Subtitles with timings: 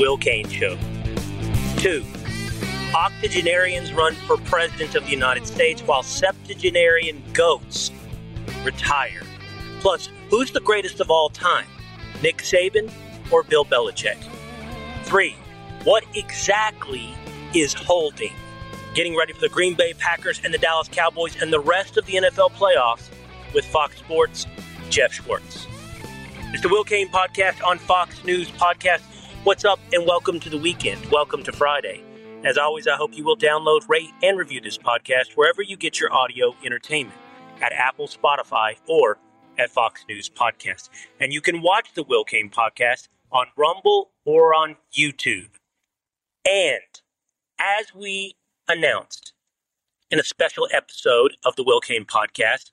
[0.00, 0.78] Will Cain Show.
[1.76, 2.02] Two,
[2.94, 7.90] octogenarians run for president of the United States while septuagenarian goats
[8.64, 9.20] retire.
[9.80, 11.66] Plus, who's the greatest of all time,
[12.22, 12.90] Nick Saban
[13.30, 14.16] or Bill Belichick?
[15.04, 15.36] Three,
[15.84, 17.14] what exactly
[17.54, 18.32] is holding?
[18.94, 22.06] Getting ready for the Green Bay Packers and the Dallas Cowboys and the rest of
[22.06, 23.10] the NFL playoffs
[23.52, 24.46] with Fox Sports,
[24.88, 25.66] Geoff Schwartz.
[26.54, 29.02] It's the Will Cain podcast on Fox News Podcast.
[29.42, 31.06] What's up, and welcome to the weekend.
[31.06, 32.02] Welcome to Friday.
[32.44, 35.98] As always, I hope you will download, rate, and review this podcast wherever you get
[35.98, 37.16] your audio entertainment
[37.62, 39.16] at Apple, Spotify, or
[39.58, 40.90] at Fox News Podcast.
[41.20, 45.48] And you can watch the Will Cain podcast on Rumble or on YouTube.
[46.46, 47.00] And
[47.58, 48.36] as we
[48.68, 49.32] announced
[50.10, 52.72] in a special episode of the Will Cain podcast,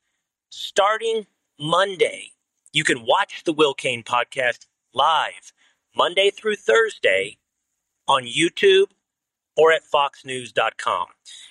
[0.49, 1.27] starting
[1.57, 2.31] Monday,
[2.73, 5.53] you can watch the Will Cain podcast live
[5.97, 7.39] Monday through Thursday
[8.07, 8.85] on YouTube
[9.55, 11.07] or at foxnews.com.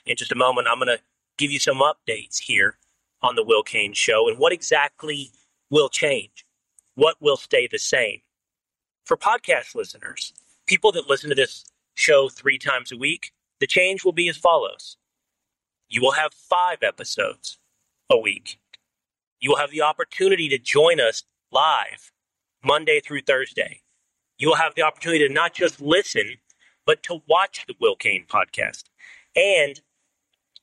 [0.07, 1.03] In just a moment, I'm going to
[1.37, 2.79] give you some updates here
[3.23, 5.33] on the Will Cain show and what exactly
[5.69, 6.47] will change,
[6.95, 8.21] what will stay the same.
[9.05, 10.33] For podcast listeners,
[10.69, 14.37] people that listen to this show three times a week, the change will be as
[14.37, 14.97] follows.
[15.89, 17.59] You will have five episodes
[18.09, 18.61] a week.
[19.41, 22.13] You will have the opportunity to join us live
[22.65, 23.81] Monday through Thursday.
[24.39, 26.37] You will have the opportunity to not just listen,
[26.85, 28.85] but to watch the Will Cain podcast.
[29.35, 29.81] And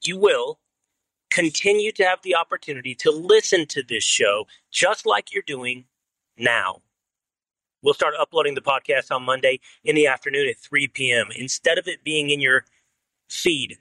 [0.03, 0.59] you will
[1.31, 5.85] continue to have the opportunity to listen to this show just like you're doing
[6.37, 6.81] now.
[7.81, 11.27] We'll start uploading the podcast on Monday in the afternoon at 3 p.m.
[11.35, 12.65] instead of it being in your
[13.29, 13.77] feed.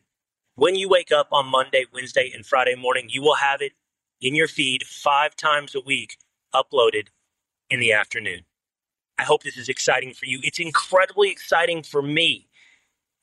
[0.56, 3.72] When you wake up on Monday, Wednesday, and Friday morning, you will have it
[4.20, 6.16] in your feed five times a week
[6.54, 7.08] uploaded
[7.70, 8.44] in the afternoon.
[9.18, 10.40] I hope this is exciting for you.
[10.42, 12.48] It's incredibly exciting for me.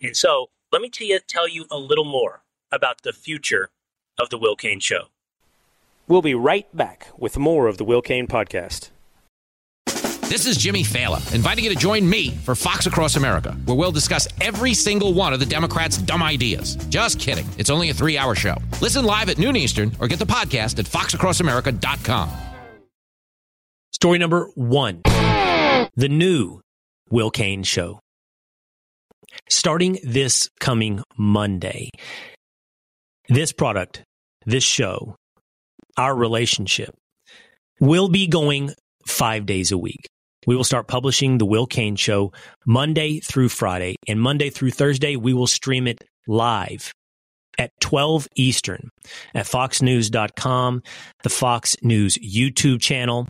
[0.02, 3.70] And so let me tell you, tell you a little more about the future
[4.20, 5.06] of the Will Cain Show.
[6.08, 8.90] We'll be right back with more of the Will Cain podcast.
[10.30, 13.92] This is Jimmy Failla, inviting you to join me for Fox Across America, where we'll
[13.92, 16.76] discuss every single one of the Democrats' dumb ideas.
[16.90, 17.48] Just kidding.
[17.58, 18.56] It's only a three hour show.
[18.80, 22.30] Listen live at noon Eastern or get the podcast at foxacrossamerica.com.
[23.92, 25.02] Story number one
[26.00, 26.62] The new
[27.10, 28.00] Will Cain Show.
[29.50, 31.90] Starting this coming Monday,
[33.28, 34.04] this product,
[34.46, 35.18] this show,
[35.98, 36.96] our relationship
[37.82, 38.72] will be going
[39.06, 40.08] five days a week.
[40.48, 42.32] We will start publishing the Will Cain Show
[42.66, 46.94] Monday through Friday, and Monday through Thursday, we will stream it live
[47.58, 48.90] at 12 Eastern
[49.36, 50.82] at foxnews.com,
[51.24, 53.28] the Fox News YouTube channel.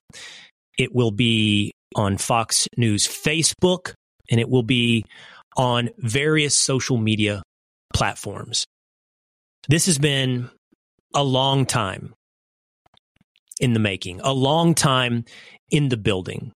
[0.77, 3.93] It will be on Fox News Facebook,
[4.29, 5.03] and it will be
[5.57, 7.41] on various social media
[7.93, 8.65] platforms.
[9.67, 10.49] This has been
[11.13, 12.13] a long time
[13.59, 15.25] in the making, a long time
[15.69, 16.51] in the building.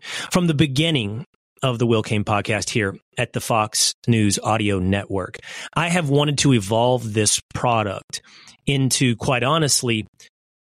[0.00, 1.24] From the beginning
[1.62, 5.38] of the Will Cain podcast here at the Fox News Audio Network,
[5.74, 8.22] I have wanted to evolve this product
[8.66, 10.06] into, quite honestly,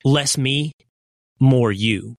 [0.04, 0.74] less me,
[1.40, 2.16] more you.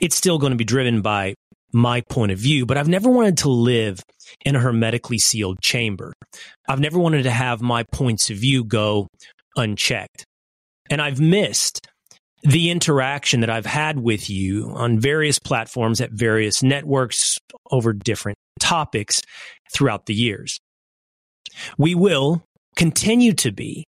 [0.00, 1.34] It's still going to be driven by
[1.72, 4.02] my point of view, but I've never wanted to live
[4.44, 6.12] in a hermetically sealed chamber.
[6.68, 9.08] I've never wanted to have my points of view go
[9.56, 10.24] unchecked.
[10.88, 11.86] And I've missed
[12.42, 17.38] the interaction that I've had with you on various platforms at various networks
[17.70, 19.20] over different topics
[19.72, 20.58] throughout the years.
[21.76, 22.42] We will
[22.76, 23.84] continue to be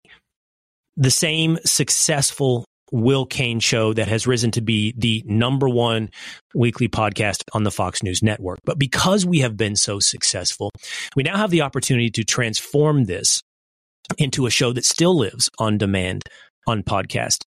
[0.97, 6.09] the same successful Will Cain show that has risen to be the number one
[6.53, 8.59] weekly podcast on the Fox News network.
[8.65, 10.71] But because we have been so successful,
[11.15, 13.41] we now have the opportunity to transform this
[14.17, 16.23] into a show that still lives on demand
[16.67, 17.43] on podcast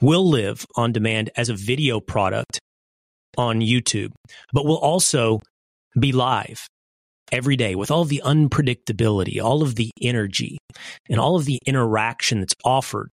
[0.00, 2.58] will live on demand as a video product
[3.36, 4.12] on YouTube,
[4.52, 5.40] but will also
[5.98, 6.66] be live
[7.32, 10.58] every day with all the unpredictability, all of the energy,
[11.08, 13.10] and all of the interaction that's offered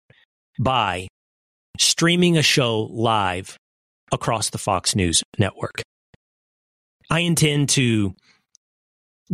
[0.59, 1.07] by
[1.79, 3.57] streaming a show live
[4.11, 5.81] across the Fox News network.
[7.09, 8.15] I intend to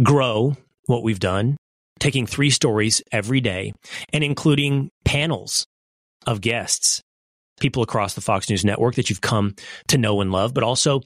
[0.02, 0.56] grow
[0.86, 1.58] what we've done,
[2.00, 3.74] taking three stories every day
[4.12, 5.66] and including panels
[6.26, 7.02] of guests,
[7.60, 9.56] people across the Fox News network that you've come
[9.88, 11.02] to know and love, but also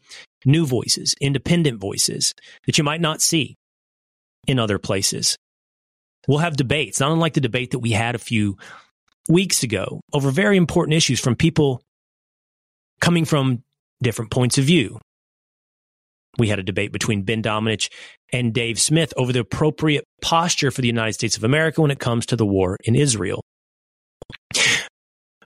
[0.45, 2.33] new voices, independent voices
[2.65, 3.55] that you might not see
[4.47, 5.37] in other places.
[6.27, 8.57] We'll have debates, not unlike the debate that we had a few
[9.29, 11.81] weeks ago over very important issues from people
[13.01, 13.63] coming from
[14.01, 14.99] different points of view.
[16.37, 17.89] We had a debate between Ben Domenech
[18.31, 21.99] and Dave Smith over the appropriate posture for the United States of America when it
[21.99, 23.41] comes to the war in Israel.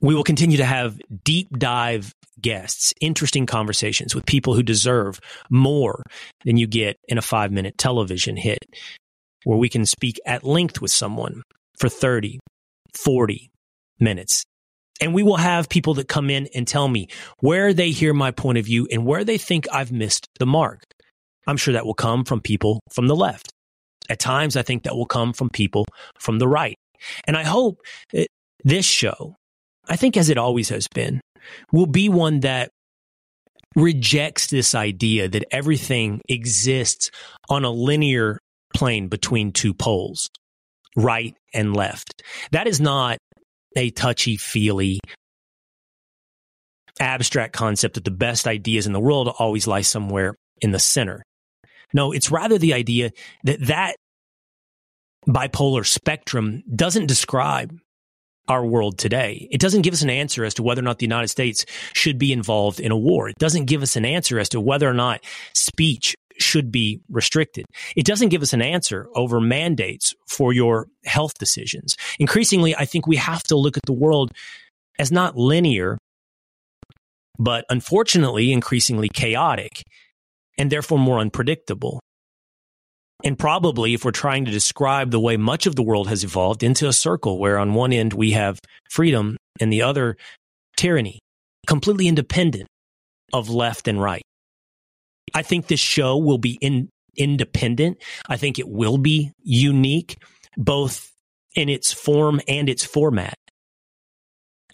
[0.02, 6.02] We will continue to have deep dive guests, interesting conversations with people who deserve more
[6.44, 8.58] than you get in a five minute television hit,
[9.44, 11.42] where we can speak at length with someone
[11.78, 12.40] for 30,
[12.94, 13.51] 40
[14.02, 14.44] minutes.
[15.00, 17.08] And we will have people that come in and tell me
[17.40, 20.82] where they hear my point of view and where they think I've missed the mark.
[21.46, 23.52] I'm sure that will come from people from the left.
[24.08, 25.86] At times, I think that will come from people
[26.18, 26.76] from the right.
[27.26, 27.80] And I hope
[28.12, 28.28] that
[28.62, 29.34] this show,
[29.88, 31.20] I think as it always has been,
[31.72, 32.70] will be one that
[33.74, 37.10] rejects this idea that everything exists
[37.48, 38.38] on a linear
[38.74, 40.28] plane between two poles,
[40.96, 42.22] right and left.
[42.52, 43.18] That is not
[43.76, 45.00] a touchy feely
[47.00, 51.22] abstract concept that the best ideas in the world always lie somewhere in the center.
[51.92, 53.10] No, it's rather the idea
[53.44, 53.96] that that
[55.26, 57.76] bipolar spectrum doesn't describe
[58.48, 59.48] our world today.
[59.50, 62.18] It doesn't give us an answer as to whether or not the United States should
[62.18, 63.28] be involved in a war.
[63.28, 67.66] It doesn't give us an answer as to whether or not speech should be restricted.
[67.96, 71.96] It doesn't give us an answer over mandates for your health decisions.
[72.18, 74.32] Increasingly, I think we have to look at the world
[74.98, 75.98] as not linear,
[77.38, 79.82] but unfortunately, increasingly chaotic
[80.58, 82.00] and therefore more unpredictable.
[83.24, 86.62] And probably, if we're trying to describe the way much of the world has evolved
[86.62, 88.58] into a circle where on one end we have
[88.90, 90.16] freedom and the other
[90.76, 91.20] tyranny,
[91.66, 92.66] completely independent
[93.32, 94.22] of left and right.
[95.34, 97.98] I think this show will be in, independent.
[98.28, 100.16] I think it will be unique,
[100.56, 101.10] both
[101.54, 103.34] in its form and its format.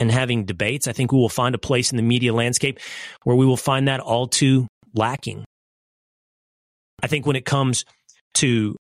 [0.01, 2.79] And having debates, I think we will find a place in the media landscape
[3.25, 5.45] where we will find that all too lacking.
[7.03, 7.85] I think when it comes
[8.35, 8.77] to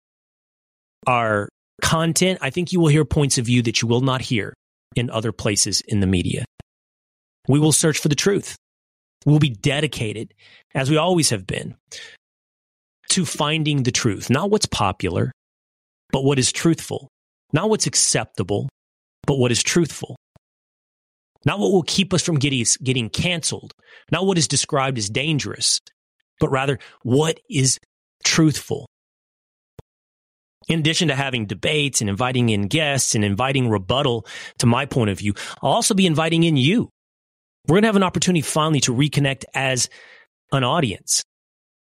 [1.07, 1.49] our
[1.81, 4.53] content, I think you will hear points of view that you will not hear
[4.95, 6.45] in other places in the media.
[7.47, 8.55] We will search for the truth.
[9.27, 10.33] We'll be dedicated,
[10.73, 11.75] as we always have been,
[13.09, 15.33] to finding the truth, not what's popular,
[16.13, 17.09] but what is truthful,
[17.51, 18.69] not what's acceptable,
[19.25, 20.15] but what is truthful.
[21.43, 23.73] Not what will keep us from getting, getting canceled,
[24.13, 25.81] not what is described as dangerous,
[26.39, 27.79] but rather what is
[28.23, 28.87] truthful.
[30.69, 34.25] In addition to having debates and inviting in guests and inviting rebuttal
[34.59, 36.89] to my point of view, I'll also be inviting in you.
[37.67, 39.89] We're going to have an opportunity finally to reconnect as
[40.51, 41.23] an audience.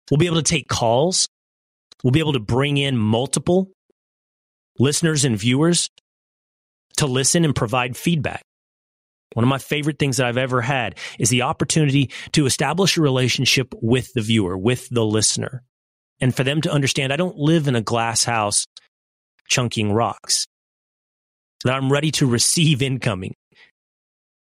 [0.09, 1.27] We'll be able to take calls.
[2.03, 3.69] We'll be able to bring in multiple
[4.79, 5.89] listeners and viewers
[6.97, 8.43] to listen and provide feedback.
[9.33, 13.01] One of my favorite things that I've ever had is the opportunity to establish a
[13.01, 15.63] relationship with the viewer, with the listener
[16.23, 18.65] and for them to understand I don't live in a glass house
[19.47, 20.45] chunking rocks,
[21.65, 23.35] that I'm ready to receive incoming,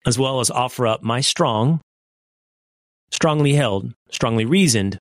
[0.07, 1.81] as well as offer up my strong,
[3.11, 4.97] strongly held, strongly reasoned,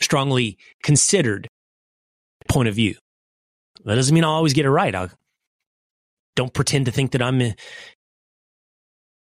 [0.00, 1.46] strongly considered
[2.48, 2.94] point of view.
[3.84, 4.94] That doesn't mean I'll always get it right.
[4.94, 5.10] I
[6.34, 7.50] don't pretend to think that I'm uh,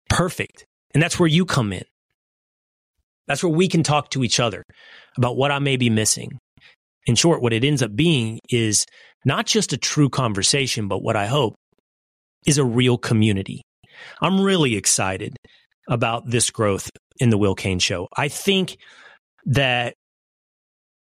[0.09, 0.65] perfect.
[0.95, 1.85] And that's where you come in.
[3.27, 4.63] That's where we can talk to each other
[5.17, 6.39] about what I may be missing.
[7.07, 8.87] In short, what it ends up being is
[9.25, 11.57] not just a true conversation, but what I hope
[12.47, 13.63] is a real community.
[14.21, 15.37] I'm really excited
[15.89, 18.09] about this growth in the Will Cain show.
[18.17, 18.77] I think
[19.47, 19.95] that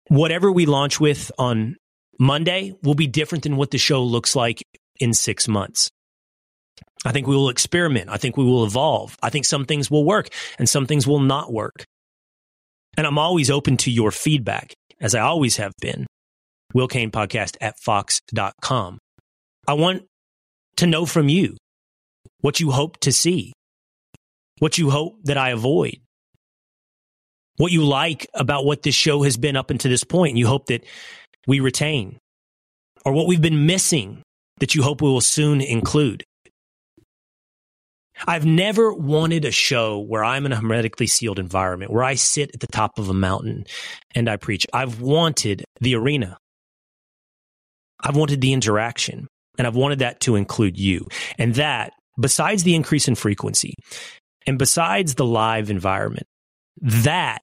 [0.07, 1.75] whatever we launch with on
[2.19, 4.63] Monday will be different than what the show looks like
[4.99, 5.89] in six months.
[7.05, 8.09] I think we will experiment.
[8.09, 9.15] I think we will evolve.
[9.21, 11.85] I think some things will work and some things will not work.
[12.97, 16.07] And I'm always open to your feedback, as I always have been.
[16.73, 18.99] Will Cain Podcast at fox.com.
[19.67, 20.03] I want
[20.77, 21.55] to know from you
[22.41, 23.53] what you hope to see,
[24.59, 25.97] what you hope that I avoid,
[27.57, 30.47] what you like about what this show has been up until this point, and you
[30.47, 30.85] hope that
[31.47, 32.17] we retain,
[33.05, 34.21] or what we've been missing
[34.59, 36.23] that you hope we will soon include.
[38.27, 42.51] I've never wanted a show where I'm in a hermetically sealed environment, where I sit
[42.53, 43.65] at the top of a mountain
[44.13, 44.65] and I preach.
[44.71, 46.37] I've wanted the arena.
[47.99, 49.27] I've wanted the interaction
[49.57, 51.07] and I've wanted that to include you.
[51.37, 53.75] And that, besides the increase in frequency
[54.47, 56.27] and besides the live environment,
[56.81, 57.39] that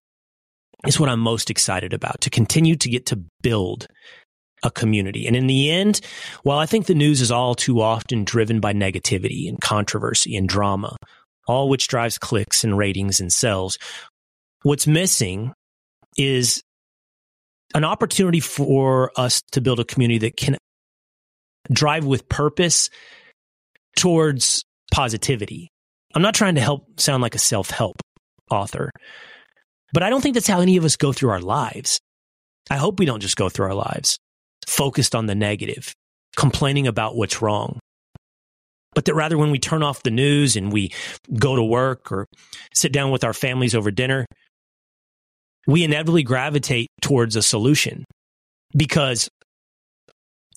[0.86, 3.86] is what I'm most excited about to continue to get to build
[4.62, 5.26] a community.
[5.26, 6.00] And in the end,
[6.42, 10.48] while I think the news is all too often driven by negativity and controversy and
[10.48, 10.96] drama,
[11.46, 13.78] all which drives clicks and ratings and sales,
[14.62, 15.52] what's missing
[16.16, 16.62] is
[17.74, 20.56] an opportunity for us to build a community that can
[21.72, 22.90] drive with purpose
[23.96, 25.68] towards positivity.
[26.14, 27.96] I'm not trying to help sound like a self help
[28.50, 28.90] author,
[29.92, 32.00] but I don't think that's how any of us go through our lives.
[32.70, 34.18] I hope we don't just go through our lives
[34.66, 35.92] focused on the negative,
[36.36, 37.78] complaining about what's wrong.
[38.94, 40.92] But that rather, when we turn off the news and we
[41.38, 42.26] go to work or
[42.74, 44.26] sit down with our families over dinner,
[45.66, 48.04] we inevitably gravitate towards a solution
[48.76, 49.30] because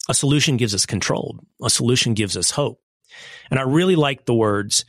[0.09, 1.39] a solution gives us control.
[1.63, 2.79] A solution gives us hope.
[3.49, 4.85] And I really like the words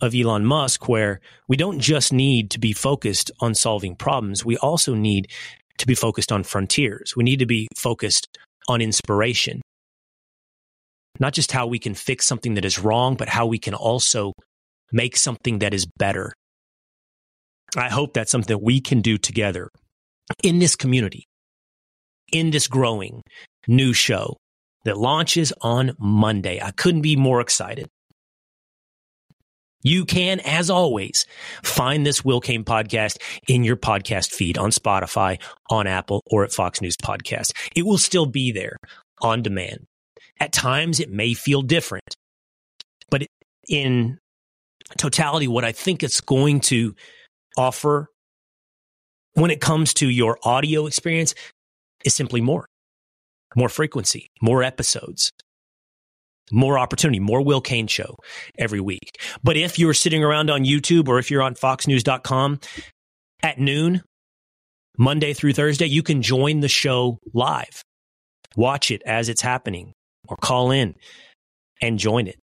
[0.00, 4.44] of Elon Musk, where we don't just need to be focused on solving problems.
[4.44, 5.30] We also need
[5.78, 7.14] to be focused on frontiers.
[7.16, 8.26] We need to be focused
[8.68, 9.62] on inspiration.
[11.20, 14.32] Not just how we can fix something that is wrong, but how we can also
[14.92, 16.32] make something that is better.
[17.76, 19.68] I hope that's something that we can do together
[20.42, 21.26] in this community,
[22.32, 23.22] in this growing
[23.66, 24.36] new show
[24.84, 26.60] that launches on Monday.
[26.60, 27.88] I couldn't be more excited.
[29.84, 31.26] You can, as always,
[31.64, 33.16] find this Will Cain podcast
[33.48, 37.52] in your podcast feed on Spotify, on Apple, or at Fox News Podcast.
[37.74, 38.76] It will still be there
[39.20, 39.86] on demand.
[40.38, 42.16] At times, it may feel different,
[43.10, 43.26] but
[43.68, 44.18] in
[44.98, 46.94] totality, what I think it's going to
[47.56, 48.08] offer
[49.34, 51.34] when it comes to your audio experience
[52.04, 52.66] is simply more,
[53.56, 55.30] more frequency, more episodes,
[56.50, 58.16] more opportunity, more Will Cain show
[58.58, 59.18] every week.
[59.42, 62.60] But if you're sitting around on YouTube or if you're on foxnews.com
[63.42, 64.02] at noon,
[64.98, 67.82] Monday through Thursday, you can join the show live.
[68.56, 69.94] Watch it as it's happening
[70.28, 70.94] or call in
[71.80, 72.38] and join it.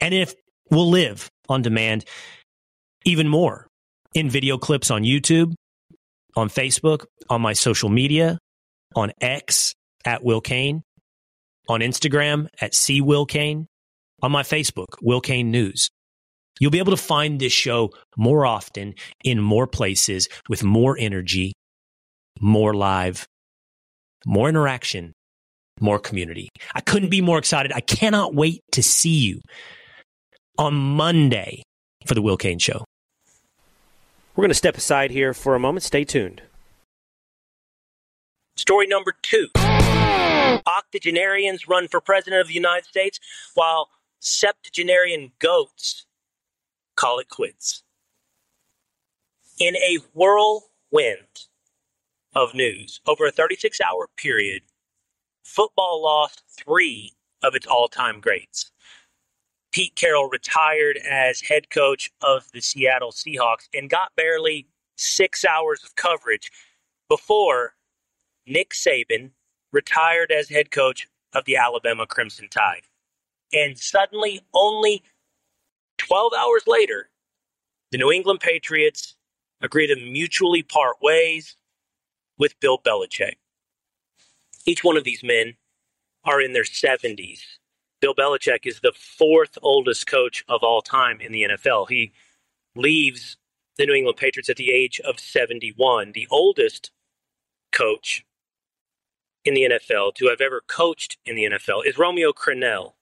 [0.00, 0.34] And if
[0.70, 2.04] we'll live on demand
[3.04, 3.68] even more
[4.14, 5.54] in video clips on YouTube,
[6.34, 8.38] on Facebook, on my social media,
[8.94, 9.74] on X
[10.06, 10.82] at Will Cain,
[11.68, 13.66] on Instagram at C Will Cain,
[14.22, 15.90] on my Facebook, Will Cain News.
[16.58, 21.52] You'll be able to find this show more often in more places with more energy,
[22.40, 23.26] more live,
[24.24, 25.12] more interaction,
[25.80, 26.48] more community.
[26.74, 27.72] I couldn't be more excited.
[27.72, 29.40] I cannot wait to see you
[30.56, 31.62] on Monday
[32.06, 32.84] for the Will Cain Show.
[34.34, 35.82] We're going to step aside here for a moment.
[35.82, 36.42] Stay tuned.
[38.56, 39.48] Story number two
[40.66, 43.20] octogenarians run for president of the United States,
[43.54, 43.90] while
[44.20, 46.06] septuagenarian goats
[46.96, 47.82] call it quits.
[49.58, 51.46] In a whirlwind
[52.34, 54.62] of news over a 36 hour period,
[55.44, 57.12] football lost three
[57.42, 58.70] of its all time greats.
[59.72, 64.66] Pete Carroll retired as head coach of the Seattle Seahawks and got barely
[64.96, 66.50] six hours of coverage
[67.08, 67.74] before
[68.46, 69.32] Nick Saban
[69.76, 72.80] retired as head coach of the Alabama Crimson Tide.
[73.52, 75.02] And suddenly, only
[75.98, 77.10] 12 hours later,
[77.92, 79.16] the New England Patriots
[79.60, 81.56] agree to mutually part ways
[82.38, 83.34] with Bill Belichick.
[84.64, 85.56] Each one of these men
[86.24, 87.40] are in their 70s.
[88.00, 91.90] Bill Belichick is the fourth oldest coach of all time in the NFL.
[91.90, 92.12] He
[92.74, 93.36] leaves
[93.76, 96.12] the New England Patriots at the age of 71.
[96.12, 96.92] The oldest
[97.72, 98.25] coach
[99.46, 102.94] in the NFL to have ever coached in the NFL is Romeo Crennel,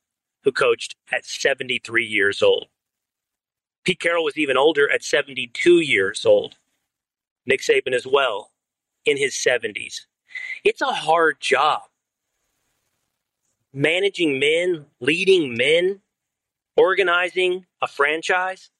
[0.44, 2.66] who coached at 73 years old.
[3.84, 6.56] Pete Carroll was even older at 72 years old.
[7.46, 8.50] Nick Saban as well,
[9.04, 10.02] in his 70s.
[10.64, 11.82] It's a hard job.
[13.72, 16.00] Managing men, leading men,
[16.76, 18.70] organizing a franchise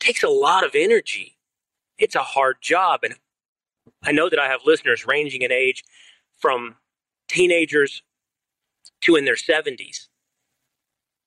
[0.00, 1.36] takes a lot of energy.
[1.98, 3.00] It's a hard job.
[3.04, 3.14] And
[4.02, 5.84] I know that I have listeners ranging in age
[6.38, 6.76] from
[7.28, 8.02] teenagers
[9.02, 10.08] to in their 70s.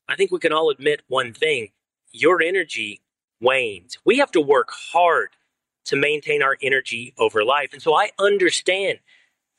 [0.08, 1.70] I think we can all admit one thing
[2.12, 3.02] your energy
[3.42, 3.98] wanes.
[4.06, 5.30] We have to work hard
[5.86, 7.70] to maintain our energy over life.
[7.74, 9.00] And so I understand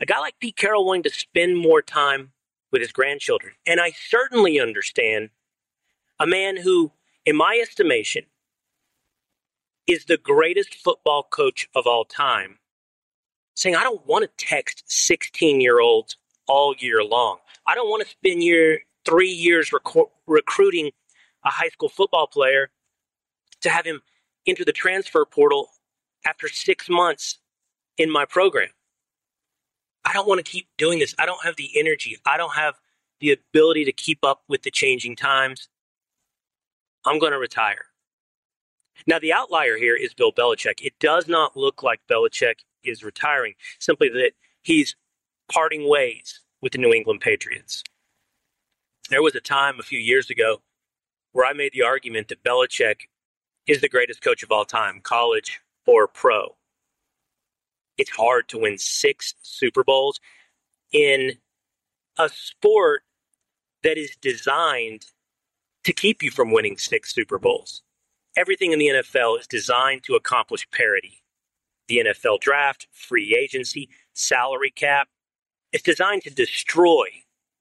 [0.01, 2.33] a guy like Pete Carroll wanting to spend more time
[2.73, 3.55] with his grandchildren.
[3.67, 5.31] And I certainly understand
[6.21, 6.93] a man who,
[7.27, 8.25] in my estimation,
[9.87, 12.60] is the greatest football coach of all time
[13.55, 16.17] saying, I don't want to text 16 year olds
[16.47, 17.39] all year long.
[17.67, 20.91] I don't want to spend your three years rec- recruiting
[21.45, 22.71] a high school football player
[23.63, 24.01] to have him
[24.47, 25.69] enter the transfer portal
[26.27, 27.39] after six months
[27.99, 28.69] in my program.
[30.05, 31.15] I don't want to keep doing this.
[31.19, 32.19] I don't have the energy.
[32.27, 32.75] I don't have
[33.21, 35.69] the ability to keep up with the changing times.
[37.05, 37.85] I'm going to retire.
[39.07, 40.81] Now, the outlier here is Bill Belichick.
[40.83, 44.33] It does not look like Belichick is retiring, simply that
[44.63, 44.97] he's
[45.53, 47.83] parting ways with the New England Patriots.
[49.09, 50.63] There was a time a few years ago
[51.33, 53.09] where I made the argument that Belichick
[53.67, 56.57] is the greatest coach of all time, college or pro.
[57.99, 60.21] It's hard to win six Super Bowls
[60.93, 61.39] in
[62.19, 63.03] a sport
[63.83, 65.07] that is designed
[65.85, 67.83] to keep you from winning six Super Bowls.
[68.37, 71.20] Everything in the NFL is designed to accomplish parity.
[71.91, 75.09] The NFL draft, free agency, salary cap,
[75.73, 77.07] it's designed to destroy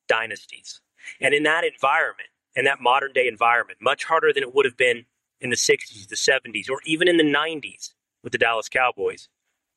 [0.07, 0.81] dynasties.
[1.19, 4.77] And in that environment, in that modern day environment, much harder than it would have
[4.77, 5.05] been
[5.41, 9.29] in the 60s, the 70s, or even in the 90s with the Dallas Cowboys,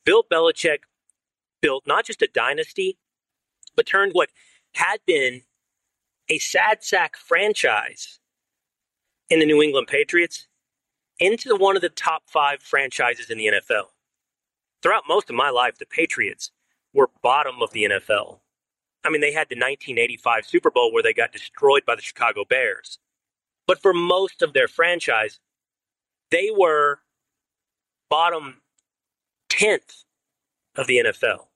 [0.05, 0.81] Bill Belichick
[1.63, 2.99] built not just a dynasty,
[3.75, 4.29] but turned what
[4.75, 5.45] had been
[6.29, 8.19] a sad sack franchise
[9.31, 10.47] in the New England Patriots
[11.19, 13.87] into one of the top five franchises in the NFL.
[14.83, 16.51] Throughout most of my life, the Patriots
[16.93, 18.41] were bottom of the NFL.
[19.05, 22.45] I mean, they had the 1985 Super Bowl where they got destroyed by the Chicago
[22.45, 22.99] Bears.
[23.67, 25.41] But for most of their franchise,
[26.31, 27.01] they were
[28.11, 28.61] bottom
[29.51, 30.05] 10th
[30.77, 31.47] of the NFL.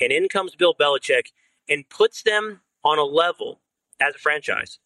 [0.00, 1.32] And in comes Bill Belichick
[1.68, 3.60] and puts them on a level
[4.00, 4.78] as a franchise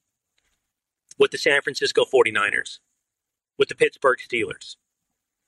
[1.19, 2.79] with the San Francisco 49ers,
[3.59, 4.77] with the Pittsburgh Steelers,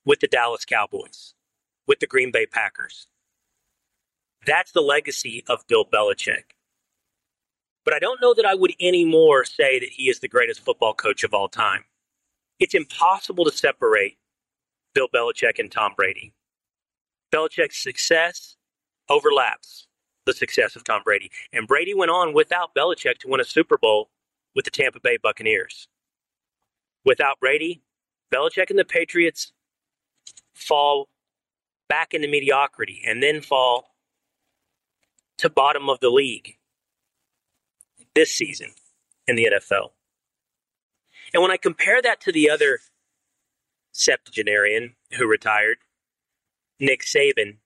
[0.05, 1.35] with the Dallas Cowboys,
[1.87, 3.07] with the Green Bay Packers.
[4.47, 6.55] That's the legacy of Bill Belichick.
[7.85, 10.95] But I don't know that I would anymore say that he is the greatest football
[10.95, 11.85] coach of all time.
[12.59, 14.19] It's impossible to separate
[14.95, 16.33] Bill Belichick and Tom Brady.
[17.33, 18.57] Belichick's success
[19.09, 19.87] overlaps
[20.25, 21.31] the success of Tom Brady.
[21.53, 24.11] And Brady went on without Belichick to win a Super Bowl
[24.55, 25.89] with the Tampa Bay Buccaneers.
[27.05, 27.83] Without Brady,
[28.33, 29.53] Belichick and the Patriots
[30.55, 31.09] fall
[31.89, 33.95] back into mediocrity and then fall
[35.39, 36.57] to bottom of the league
[38.15, 38.71] this season
[39.27, 39.91] in the NFL.
[41.33, 42.81] And when I compare that to the other
[43.93, 45.79] septuagenarian who retired,
[46.79, 47.57] Nick Saban,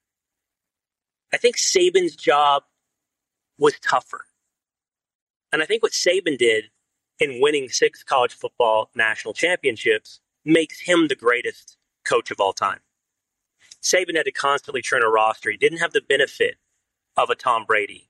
[1.32, 2.62] I think Saban's job
[3.58, 4.24] was tougher.
[5.52, 6.70] And I think what Saban did
[7.18, 11.76] in winning six college football national championships makes him the greatest
[12.06, 12.80] coach of all time.
[13.82, 15.50] Saban had to constantly turn a roster.
[15.50, 16.56] He didn't have the benefit
[17.16, 18.08] of a Tom Brady.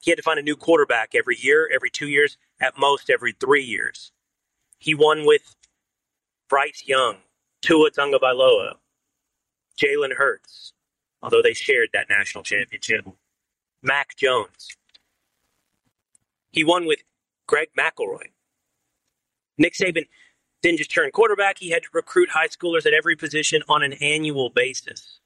[0.00, 3.32] He had to find a new quarterback every year, every two years, at most every
[3.32, 4.12] three years.
[4.78, 5.56] He won with
[6.48, 7.16] Bryce Young,
[7.62, 8.74] Tua Tagovailoa,
[9.80, 10.72] Jalen Hurts,
[11.22, 13.06] although they shared that national championship,
[13.82, 14.76] Mac Jones.
[16.50, 17.00] He won with
[17.46, 18.28] Greg McElroy.
[19.58, 20.06] Nick Saban
[20.66, 23.92] didn't just turn quarterback, he had to recruit high schoolers at every position on an
[23.94, 25.20] annual basis.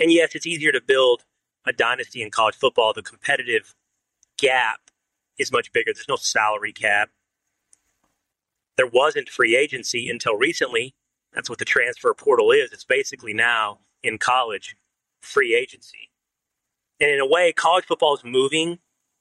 [0.00, 1.22] And yes, it's easier to build
[1.64, 3.76] a dynasty in college football, the competitive
[4.36, 4.80] gap
[5.38, 5.92] is much bigger.
[5.94, 7.10] There's no salary cap.
[8.76, 10.96] There wasn't free agency until recently.
[11.32, 12.72] That's what the transfer portal is.
[12.72, 14.76] It's basically now in college
[15.20, 16.10] free agency.
[16.98, 18.80] And in a way, college football is moving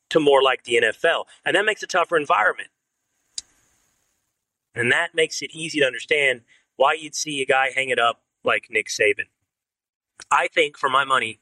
[0.10, 1.26] to more like the NFL.
[1.46, 2.70] And that makes a tougher environment.
[4.74, 6.42] And that makes it easy to understand
[6.76, 9.28] why you'd see a guy hang it up like Nick Saban.
[10.32, 11.40] I think, for my money,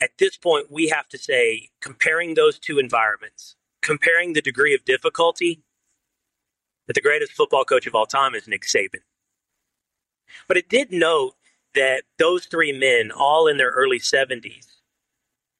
[0.00, 4.84] at this point, we have to say, comparing those two environments, comparing the degree of
[4.84, 5.62] difficulty,
[6.86, 9.00] that the greatest football coach of all time is Nick Saban.
[10.48, 11.34] But it did note
[11.74, 14.66] that those three men, all in their early 70s,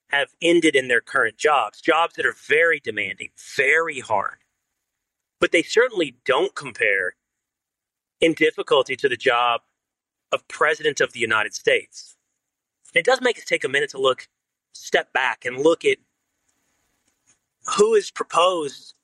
[0.09, 4.37] have ended in their current jobs, jobs that are very demanding, very hard.
[5.39, 7.15] But they certainly don't compare
[8.21, 9.61] in difficulty to the job
[10.31, 12.15] of President of the United States.
[12.93, 14.27] It does make us take a minute to look,
[14.73, 15.97] step back and look at
[17.77, 18.95] who is proposed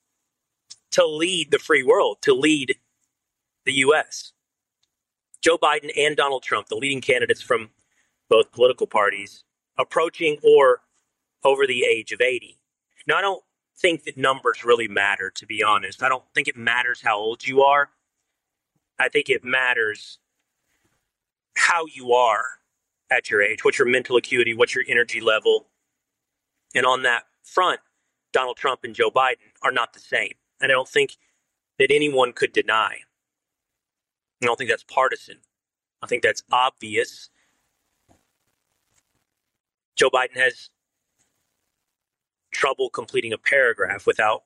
[0.92, 2.76] to lead the free world, to lead
[3.66, 4.34] the U.S.
[5.42, 7.70] Joe Biden and Donald Trump, the leading candidates from
[8.30, 9.44] both political parties,
[9.78, 10.82] approaching or
[11.44, 12.58] over the age of 80.
[13.08, 13.44] Now, I don't
[13.82, 16.04] think that numbers really matter, to be honest.
[16.04, 17.90] I don't think it matters how old you are.
[19.00, 20.20] I think it matters
[21.56, 22.46] how you are
[23.10, 25.68] at your age, what's your mental acuity, what's your energy level.
[26.74, 27.82] And on that front,
[28.32, 30.34] Donald Trump and Joe Biden are not the same.
[30.62, 31.18] And I don't think
[31.78, 33.00] that anyone could deny.
[34.42, 35.40] I don't think that's partisan.
[36.02, 37.30] I think that's obvious.
[39.96, 40.70] Joe Biden has
[42.62, 44.44] trouble completing a paragraph without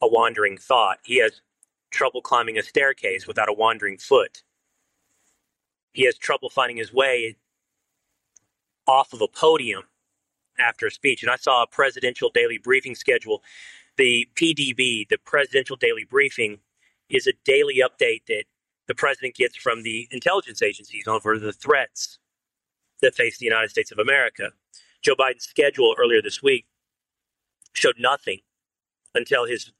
[0.00, 0.98] a wandering thought.
[1.04, 1.42] He has
[1.90, 4.42] trouble climbing a staircase without a wandering foot.
[5.92, 7.36] He has trouble finding his way
[8.86, 9.82] off of a podium
[10.58, 11.22] after a speech.
[11.22, 13.42] And I saw a presidential daily briefing schedule.
[13.98, 16.60] The PDB, the presidential daily briefing,
[17.10, 18.44] is a daily update that
[18.86, 22.20] the president gets from the intelligence agencies over the threats
[23.02, 24.52] that face the United States of America.
[25.02, 26.64] Joe Biden's schedule earlier this week
[27.72, 28.40] showed nothing
[29.14, 29.72] until his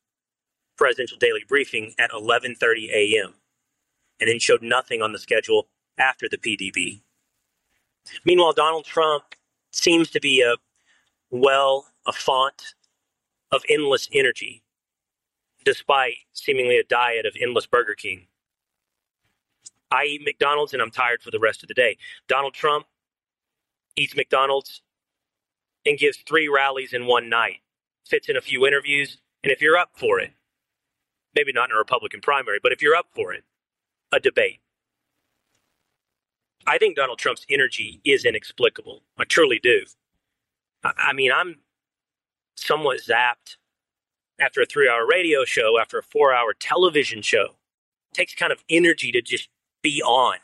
[0.77, 3.35] presidential daily briefing at 11:30 a.m.
[4.21, 7.03] and then showed nothing on the schedule after the PDB.
[8.25, 9.25] Meanwhile, Donald Trump
[9.73, 10.57] seems to be a
[11.31, 12.75] well, a font
[13.53, 14.63] of endless energy,
[15.65, 18.27] despite seemingly a diet of endless Burger King.
[19.91, 21.97] I eat McDonald's and I'm tired for the rest of the day.
[22.29, 22.87] Donald Trump
[23.97, 24.83] eats McDonald's
[25.85, 27.59] and gives three rallies in one night,
[28.11, 30.33] fits in a few interviews, and if you're up for it,
[31.35, 33.45] maybe not in a Republican primary, but if you're up for it,
[34.13, 34.61] a debate.
[36.67, 39.03] I think Donald Trump's energy is inexplicable.
[39.17, 39.85] I truly do.
[40.85, 41.57] I mean, I'm
[42.57, 43.57] somewhat zapped
[44.39, 47.57] after a three hour radio show, after a four hour television show.
[48.13, 49.49] It takes kind of energy to just
[49.83, 50.39] be on,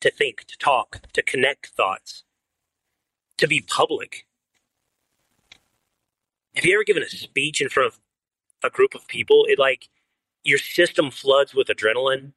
[0.00, 2.24] to think, to talk, to connect thoughts,
[3.38, 4.26] to be public.
[6.54, 8.00] Have you ever given a speech in front of
[8.64, 9.46] a group of people?
[9.48, 9.88] It like
[10.42, 12.32] your system floods with adrenaline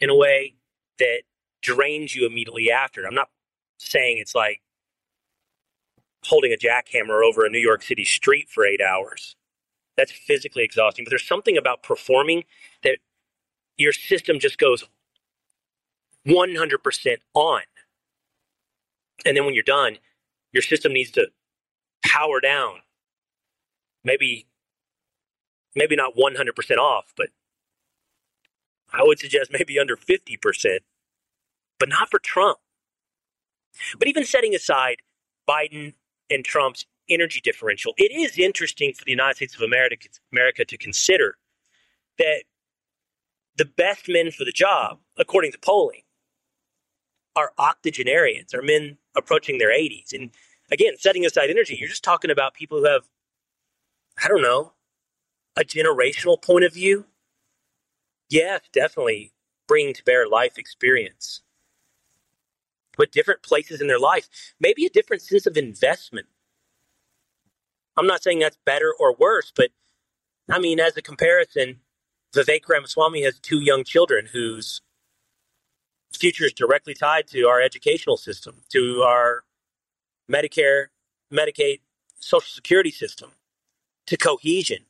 [0.00, 0.54] in a way
[0.98, 1.22] that
[1.60, 3.04] drains you immediately after.
[3.06, 3.30] I'm not
[3.78, 4.60] saying it's like
[6.24, 9.36] holding a jackhammer over a New York City street for eight hours.
[9.96, 11.04] That's physically exhausting.
[11.04, 12.44] But there's something about performing
[12.82, 12.98] that
[13.76, 14.84] your system just goes
[16.26, 17.62] 100% on.
[19.24, 19.98] And then when you're done,
[20.52, 21.28] your system needs to
[22.04, 22.80] power down.
[24.04, 24.46] Maybe,
[25.74, 27.28] maybe not 100% off, but
[28.92, 30.78] I would suggest maybe under 50%,
[31.78, 32.58] but not for Trump.
[33.98, 34.96] But even setting aside
[35.48, 35.94] Biden
[36.28, 40.76] and Trump's energy differential, it is interesting for the United States of America, America to
[40.76, 41.36] consider
[42.18, 42.44] that
[43.56, 46.02] the best men for the job, according to polling,
[47.34, 50.12] are octogenarians, are men approaching their 80s.
[50.12, 50.30] And
[50.70, 53.08] again, setting aside energy, you're just talking about people who have,
[54.22, 54.72] I don't know,
[55.56, 57.06] a generational point of view.
[58.28, 59.32] Yes, definitely
[59.66, 61.42] bring to bear life experience
[62.96, 64.28] but different places in their life,
[64.60, 66.26] maybe a different sense of investment.
[67.96, 69.70] I'm not saying that's better or worse, but
[70.48, 71.80] I mean, as a comparison,
[72.34, 74.80] Vivek Ramaswamy has two young children whose
[76.12, 79.44] future is directly tied to our educational system, to our
[80.30, 80.86] Medicare,
[81.32, 81.80] Medicaid,
[82.20, 83.32] Social Security system,
[84.06, 84.86] to cohesion,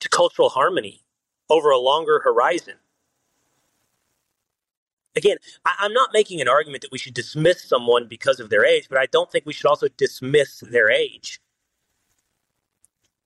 [0.00, 1.04] to cultural harmony
[1.48, 2.76] over a longer horizon
[5.16, 8.64] again, I, am not making an argument that we should dismiss someone because of their
[8.64, 11.40] age, but I don't think we should also dismiss their age.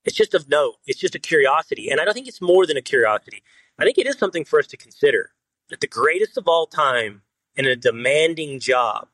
[0.05, 0.75] It's just of note.
[0.85, 1.89] It's just a curiosity.
[1.89, 3.43] And I don't think it's more than a curiosity.
[3.77, 5.31] I think it is something for us to consider
[5.69, 7.23] that the greatest of all time
[7.55, 9.09] in a demanding job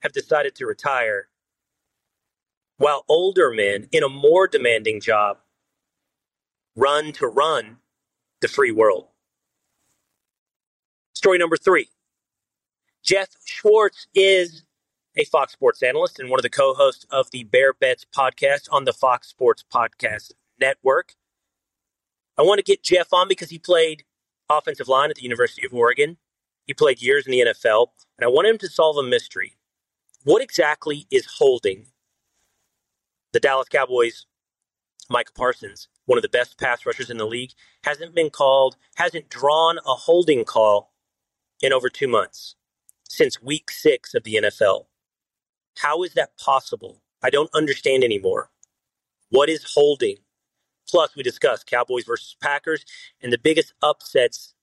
[0.00, 1.28] have decided to retire,
[2.82, 5.38] while older men in a more demanding job
[6.74, 7.76] run to run
[8.40, 9.06] the free world.
[11.14, 11.86] Story number three
[13.04, 14.64] Geoff Schwartz is
[15.16, 18.66] a Fox Sports analyst and one of the co hosts of the Bear Bets podcast
[18.72, 21.14] on the Fox Sports Podcast Network.
[22.36, 24.02] I want to get Geoff on because he played
[24.50, 26.16] offensive line at the University of Oregon.
[26.66, 29.52] He played years in the NFL, and I want him to solve a mystery.
[30.24, 31.86] What exactly is holding
[33.32, 34.26] the Dallas Cowboys,
[35.10, 37.52] Micah Parsons, one of the best pass rushers in the league,
[37.84, 40.92] hasn't been called, hasn't drawn a holding call
[41.60, 42.56] in over two months
[43.08, 44.86] since week six of the NFL.
[45.78, 47.02] How is that possible?
[47.22, 48.50] I don't understand anymore.
[49.30, 50.16] What is holding?
[50.88, 52.84] Plus, we discussed Cowboys versus Packers
[53.22, 54.54] and the biggest upsets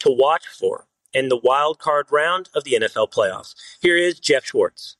[0.00, 3.54] to watch for in the wild card round of the NFL playoffs.
[3.80, 4.96] Here is Geoff Schwartz.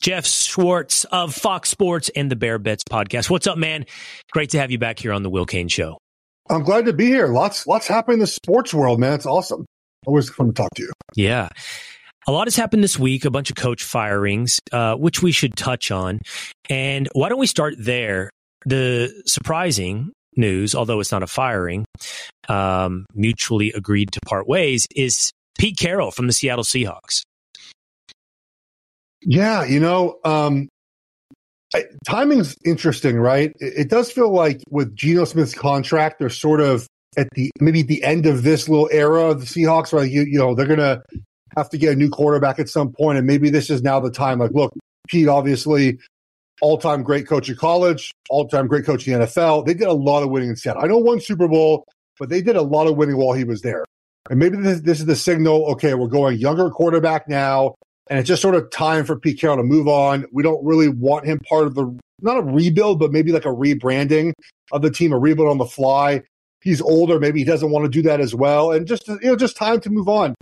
[0.00, 3.30] Geoff Schwartz of Fox Sports and the Bear Bets podcast.
[3.30, 3.86] What's up, man?
[4.30, 5.98] Great to have you back here on the Will Cain Show.
[6.48, 7.26] I'm glad to be here.
[7.28, 9.14] Lots, lots happening in the sports world, man.
[9.14, 9.66] It's awesome.
[10.06, 10.92] Always fun to talk to you.
[11.14, 11.48] Yeah.
[12.28, 15.56] A lot has happened this week, a bunch of coach firings, uh, which we should
[15.56, 16.20] touch on.
[16.68, 18.30] And why don't we start there?
[18.64, 21.84] The surprising news, although it's not a firing,
[22.48, 27.22] um, mutually agreed to part ways, is Pete Carroll from the Seattle Seahawks.
[29.28, 30.68] Yeah, you know, um,
[32.06, 33.52] timing's interesting, right?
[33.58, 36.86] It, it does feel like with Geno Smith's contract, they're sort of
[37.16, 40.08] at the maybe the end of this little era of the Seahawks, right?
[40.08, 41.02] You, you know, they're gonna
[41.56, 44.12] have to get a new quarterback at some point, and maybe this is now the
[44.12, 44.38] time.
[44.38, 44.72] Like, look,
[45.08, 45.98] Pete, obviously,
[46.60, 49.66] all time great coach in college, all time great coach in the NFL.
[49.66, 50.84] They did a lot of winning in Seattle.
[50.84, 51.84] I know one Super Bowl,
[52.20, 53.84] but they did a lot of winning while he was there.
[54.30, 55.66] And maybe this, this is the signal.
[55.72, 57.74] Okay, we're going younger quarterback now,
[58.08, 60.26] and it's just sort of time for Pete Carroll to move on.
[60.32, 63.48] We don't really want him part of the not a rebuild, but maybe like a
[63.48, 64.32] rebranding
[64.72, 66.22] of the team, a rebuild on the fly.
[66.62, 69.36] He's older, maybe he doesn't want to do that as well, and just you know,
[69.36, 70.34] just time to move on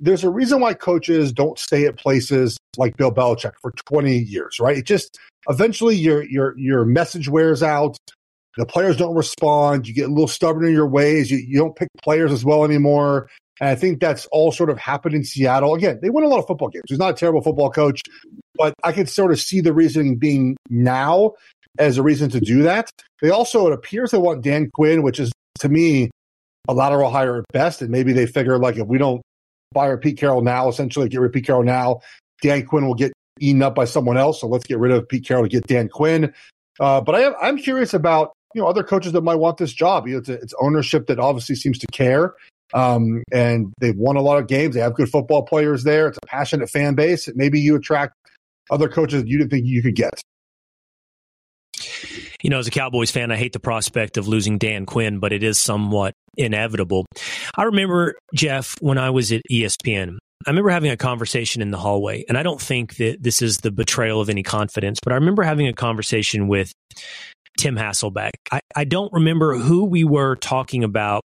[0.00, 4.58] there's a reason why coaches don't stay at places like Bill Belichick for 20 years,
[4.58, 4.78] right?
[4.78, 5.18] It just
[5.48, 7.96] eventually your your your message wears out.
[8.56, 9.86] The players don't respond.
[9.86, 11.30] You get a little stubborn in your ways.
[11.30, 13.28] You, you don't pick players as well anymore.
[13.60, 15.74] And I think that's all sort of happened in Seattle.
[15.74, 16.84] Again, they win a lot of football games.
[16.88, 18.00] He's not a terrible football coach,
[18.56, 21.34] but I could sort of see the reasoning being now
[21.78, 22.90] as a reason to do that.
[23.20, 26.10] They also, it appears they want Dan Quinn, which is to me
[26.68, 27.82] a lateral hire at best.
[27.82, 29.20] And maybe they figure like if we don't
[29.74, 32.00] fire Pete Carroll now, essentially get rid of Pete Carroll now.
[32.42, 34.40] Dan Quinn will get eaten up by someone else.
[34.40, 36.32] So let's get rid of Pete Carroll to get Dan Quinn.
[36.78, 39.72] Uh, but I am, I'm curious about you know other coaches that might want this
[39.72, 40.06] job.
[40.06, 42.34] You know, it's, a, it's ownership that obviously seems to care,
[42.74, 44.74] um, and they've won a lot of games.
[44.74, 46.08] They have good football players there.
[46.08, 47.28] It's a passionate fan base.
[47.34, 48.14] Maybe you attract
[48.70, 50.22] other coaches you didn't think you could get
[52.42, 55.32] you know, as a Cowboys fan, I hate the prospect of losing Dan Quinn, but
[55.32, 57.06] it is somewhat inevitable.
[57.56, 61.76] I remember, Geoff, when I was at ESPN, I remember having a conversation in the
[61.76, 65.16] hallway, and I don't think that this is the betrayal of any confidence, but I
[65.16, 66.72] remember having a conversation with
[67.58, 68.30] Tim Hasselbeck.
[68.50, 71.22] I, I don't remember who we were talking about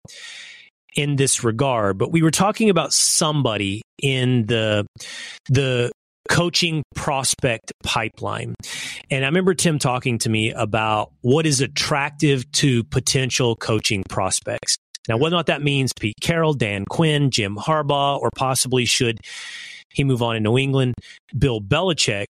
[0.99, 4.85] in this regard, but we were talking about somebody in the
[5.49, 5.93] the
[6.29, 8.55] coaching prospect pipeline.
[9.09, 14.77] And I remember Tim talking to me about what is attractive to potential coaching prospects.
[15.09, 19.21] Now, whether or not that means Pete Carroll, Dan Quinn, Jim Harbaugh, or possibly should
[19.95, 20.95] he move on in New England,
[21.39, 22.27] Bill Belichick.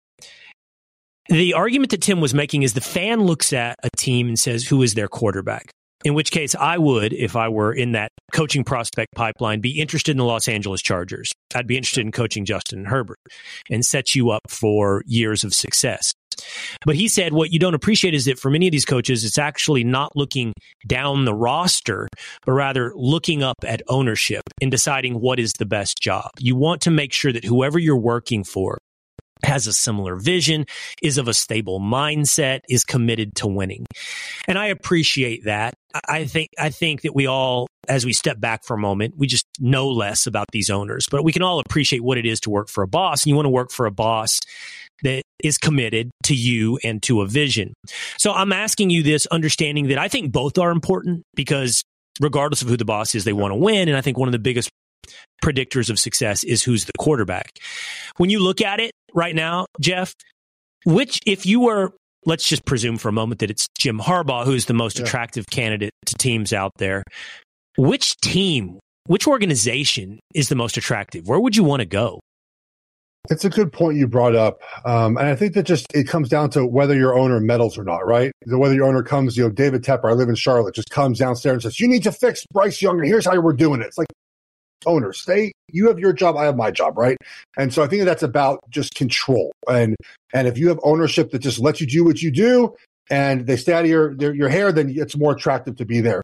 [1.29, 4.67] The argument that Tim was making is the fan looks at a team and says,
[4.67, 5.71] who is their quarterback?
[6.05, 10.11] In which case I would, if I were in that coaching prospect pipeline, be interested
[10.11, 11.33] in the Los Angeles Chargers.
[11.55, 13.19] I'd be interested in coaching Justin Herbert
[13.69, 16.13] and set you up for years of success.
[16.85, 19.37] But he said what you don't appreciate is that for many of these coaches, it's
[19.37, 20.53] actually not looking
[20.85, 22.07] down the roster,
[22.45, 26.29] but rather looking up at ownership and deciding what is the best job.
[26.37, 28.77] You want to make sure that whoever you're working for
[29.43, 30.65] has a similar vision,
[31.01, 33.85] is of a stable mindset, is committed to winning.
[34.47, 35.73] And I appreciate that.
[36.07, 39.27] I think I think that we all as we step back for a moment, we
[39.27, 42.49] just know less about these owners, but we can all appreciate what it is to
[42.49, 43.23] work for a boss.
[43.23, 44.39] And you want to work for a boss
[45.03, 47.73] that is committed to you and to a vision.
[48.17, 51.83] So I'm asking you this understanding that I think both are important because
[52.19, 53.87] regardless of who the boss is, they want to win.
[53.87, 54.69] And I think one of the biggest
[55.43, 57.59] predictors of success is who's the quarterback.
[58.17, 60.13] When you look at it right now, Geoff,
[60.85, 61.93] which, if you were,
[62.25, 65.05] let's just presume for a moment that it's Jim Harbaugh who's the most yeah.
[65.05, 67.03] attractive candidate to teams out there,
[67.77, 71.27] which team, which organization is the most attractive?
[71.27, 72.19] Where would you want to go?
[73.31, 76.29] It's a good point you brought up, um, and I think that just it comes
[76.29, 78.31] down to whether your owner meddles or not, right?
[78.45, 81.65] Whether your owner comes, you know, David Tepper, I live in Charlotte, just comes downstairs
[81.65, 83.97] and says, "You need to fix Bryce Young, and here's how we're doing it." It's
[83.97, 84.09] like,
[84.85, 85.13] owner.
[85.13, 85.51] Stay.
[85.71, 86.37] You have your job.
[86.37, 87.17] I have my job, right?
[87.57, 89.51] And so I think that's about just control.
[89.69, 89.95] And
[90.33, 92.75] and if you have ownership that just lets you do what you do,
[93.09, 96.21] and they stay out of your your hair, then it's more attractive to be there.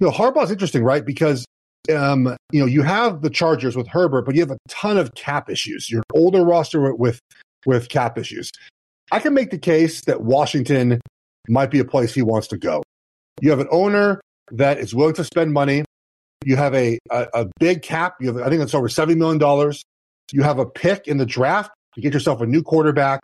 [0.00, 1.04] You know, Harbaugh's interesting, right?
[1.04, 1.44] Because
[1.94, 5.14] um, you know, you have the Chargers with Herbert, but you have a ton of
[5.14, 5.90] cap issues.
[5.90, 7.20] You're older roster with
[7.66, 8.50] with cap issues.
[9.10, 11.00] I can make the case that Washington
[11.48, 12.82] might be a place he wants to go.
[13.40, 15.84] You have an owner that is willing to spend money
[16.44, 18.16] you have a, a, a big cap.
[18.20, 19.74] You have, I think it's over $70 million.
[20.32, 23.20] You have a pick in the draft to get yourself a new quarterback.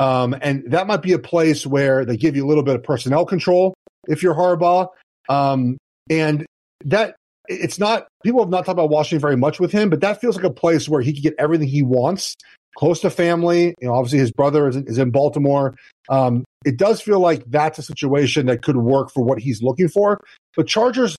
[0.00, 2.82] Um, and that might be a place where they give you a little bit of
[2.82, 3.74] personnel control
[4.06, 4.88] if you're Harbaugh.
[5.28, 5.76] Um,
[6.08, 6.46] and
[6.84, 7.16] that
[7.48, 10.36] it's not, people have not talked about Washington very much with him, but that feels
[10.36, 12.36] like a place where he can get everything he wants
[12.76, 13.74] close to family.
[13.80, 15.74] You know, obviously his brother is in, is in Baltimore.
[16.08, 19.88] Um, it does feel like that's a situation that could work for what he's looking
[19.88, 20.20] for.
[20.56, 21.16] But Chargers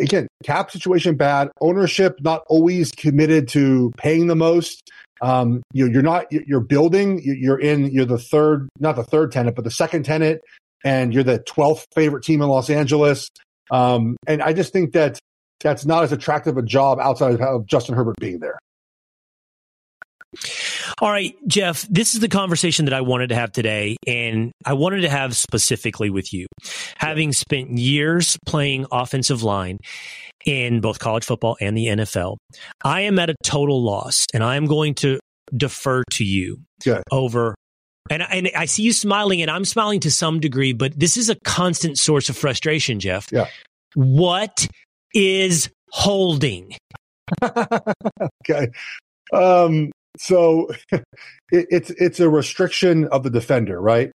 [0.00, 4.90] again, cap situation bad, ownership not always committed to paying the most.
[5.20, 7.20] Um, you you're not you're building.
[7.22, 7.86] You're in.
[7.86, 10.40] You're the third, not the third tenant, but the second tenant,
[10.84, 13.28] and you're the twelfth favorite team in Los Angeles.
[13.70, 15.18] Um, and I just think that
[15.60, 18.58] that's not as attractive a job outside of Justin Herbert being there.
[21.00, 24.72] All right, Geoff, this is the conversation that I wanted to have today, and I
[24.72, 26.46] wanted to have specifically with you.
[26.96, 29.78] Having spent years playing offensive line
[30.44, 32.36] in both college football and the NFL,
[32.82, 35.20] I am at a total loss, and I am going to
[35.56, 37.02] defer to you yeah.
[37.12, 37.54] over.
[38.10, 41.30] And, and I see you smiling, and I'm smiling to some degree, but this is
[41.30, 43.28] a constant source of frustration, Geoff.
[43.30, 43.46] Yeah.
[43.94, 44.66] What
[45.14, 46.76] is holding?
[47.42, 48.68] okay.
[49.32, 51.02] Um, so it,
[51.50, 54.10] it's it's a restriction of the defender, right?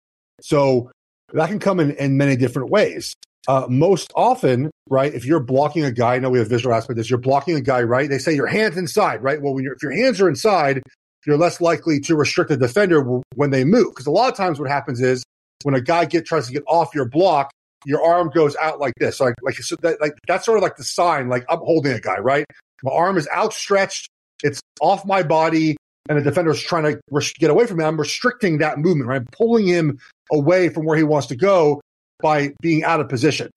[0.41, 0.91] So
[1.33, 3.15] that can come in, in many different ways.
[3.47, 6.97] Uh, most often, right, if you're blocking a guy, I know we have visual aspect
[6.97, 8.09] this, you're blocking a guy, right?
[8.09, 9.41] They say your hands inside, right?
[9.41, 10.81] Well, when if your hands are inside,
[11.25, 13.01] you're less likely to restrict the defender
[13.35, 13.93] when they move.
[13.93, 15.23] Because a lot of times what happens is
[15.63, 17.51] when a guy get tries to get off your block,
[17.85, 19.19] your arm goes out like this.
[19.19, 21.99] Like like so that, like that's sort of like the sign, like I'm holding a
[21.99, 22.45] guy, right?
[22.83, 24.09] My arm is outstretched,
[24.43, 26.99] it's off my body, and the defender is trying to
[27.39, 27.85] get away from him.
[27.85, 29.17] I'm restricting that movement, right?
[29.17, 29.99] I'm pulling him
[30.31, 31.81] away from where he wants to go
[32.21, 33.49] by being out of position.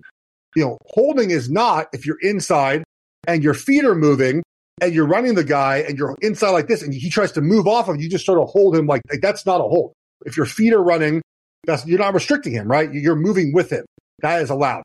[0.54, 2.84] You know, holding is not if you're inside
[3.26, 4.42] and your feet are moving
[4.80, 7.66] and you're running the guy and you're inside like this and he tries to move
[7.66, 9.92] off of you, just sort of hold him like, like that's not a hold.
[10.26, 11.22] If your feet are running,
[11.64, 12.92] that's you're not restricting him, right?
[12.92, 13.84] You're moving with him.
[14.20, 14.82] That is allowed.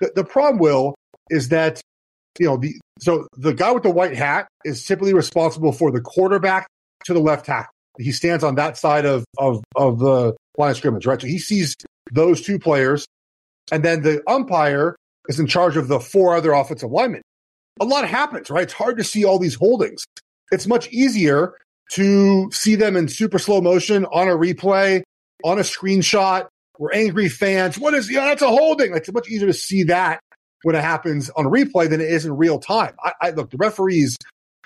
[0.00, 0.94] The, the problem, Will,
[1.30, 1.80] is that
[2.38, 6.00] you know the so the guy with the white hat is typically responsible for the
[6.00, 6.66] quarterback
[7.04, 7.70] to the left tackle.
[7.98, 11.20] He stands on that side of, of, of the line of scrimmage, right?
[11.20, 11.76] So he sees
[12.12, 13.06] those two players.
[13.72, 14.96] And then the umpire
[15.28, 17.22] is in charge of the four other offensive linemen.
[17.80, 18.64] A lot happens, right?
[18.64, 20.04] It's hard to see all these holdings.
[20.52, 21.54] It's much easier
[21.92, 25.02] to see them in super slow motion on a replay,
[25.44, 26.46] on a screenshot.
[26.78, 27.78] We're angry fans.
[27.78, 28.92] What is, yeah, that's a holding.
[28.92, 30.20] Like, it's much easier to see that
[30.64, 32.94] when it happens on a replay than it is in real time.
[33.02, 34.16] I, I look, the referees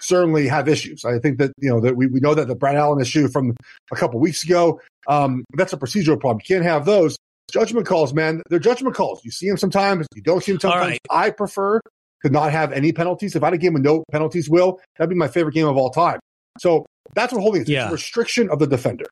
[0.00, 1.04] certainly have issues.
[1.04, 3.54] I think that you know that we, we know that the Brad Allen issue from
[3.92, 6.40] a couple weeks ago um, that's a procedural problem.
[6.42, 7.16] You can't have those
[7.50, 8.42] judgment calls, man.
[8.48, 9.24] They're judgment calls.
[9.24, 10.90] You see them sometimes, you don't see them sometimes.
[10.90, 11.00] Right.
[11.10, 11.80] I prefer
[12.24, 13.34] to not have any penalties.
[13.34, 15.76] If I had a game with no penalties, will that'd be my favorite game of
[15.76, 16.20] all time.
[16.58, 17.68] So that's what holding is.
[17.68, 17.84] Yeah.
[17.84, 19.06] It's a restriction of the defender.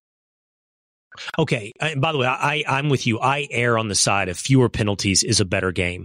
[1.38, 1.72] Okay.
[1.96, 3.20] by the way, I, I'm with you.
[3.20, 6.04] I err on the side of fewer penalties is a better game.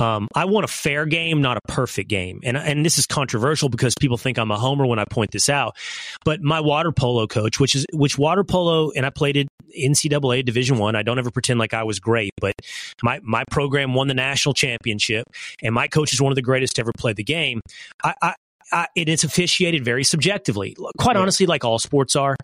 [0.00, 2.40] Um, I want a fair game, not a perfect game.
[2.42, 5.48] And, and this is controversial because people think I'm a homer when I point this
[5.48, 5.76] out.
[6.24, 10.44] But my water polo coach, which is, which water polo, and I played it NCAA
[10.44, 10.96] Division One.
[10.96, 11.04] I.
[11.04, 12.54] I don't ever pretend like I was great, but
[13.02, 15.26] my, my program won the national championship
[15.62, 17.60] and my coach is one of the greatest to ever play the game.
[18.02, 18.34] I, I,
[18.72, 20.74] I, it is officiated very subjectively.
[20.96, 22.36] Quite honestly, like all sports are.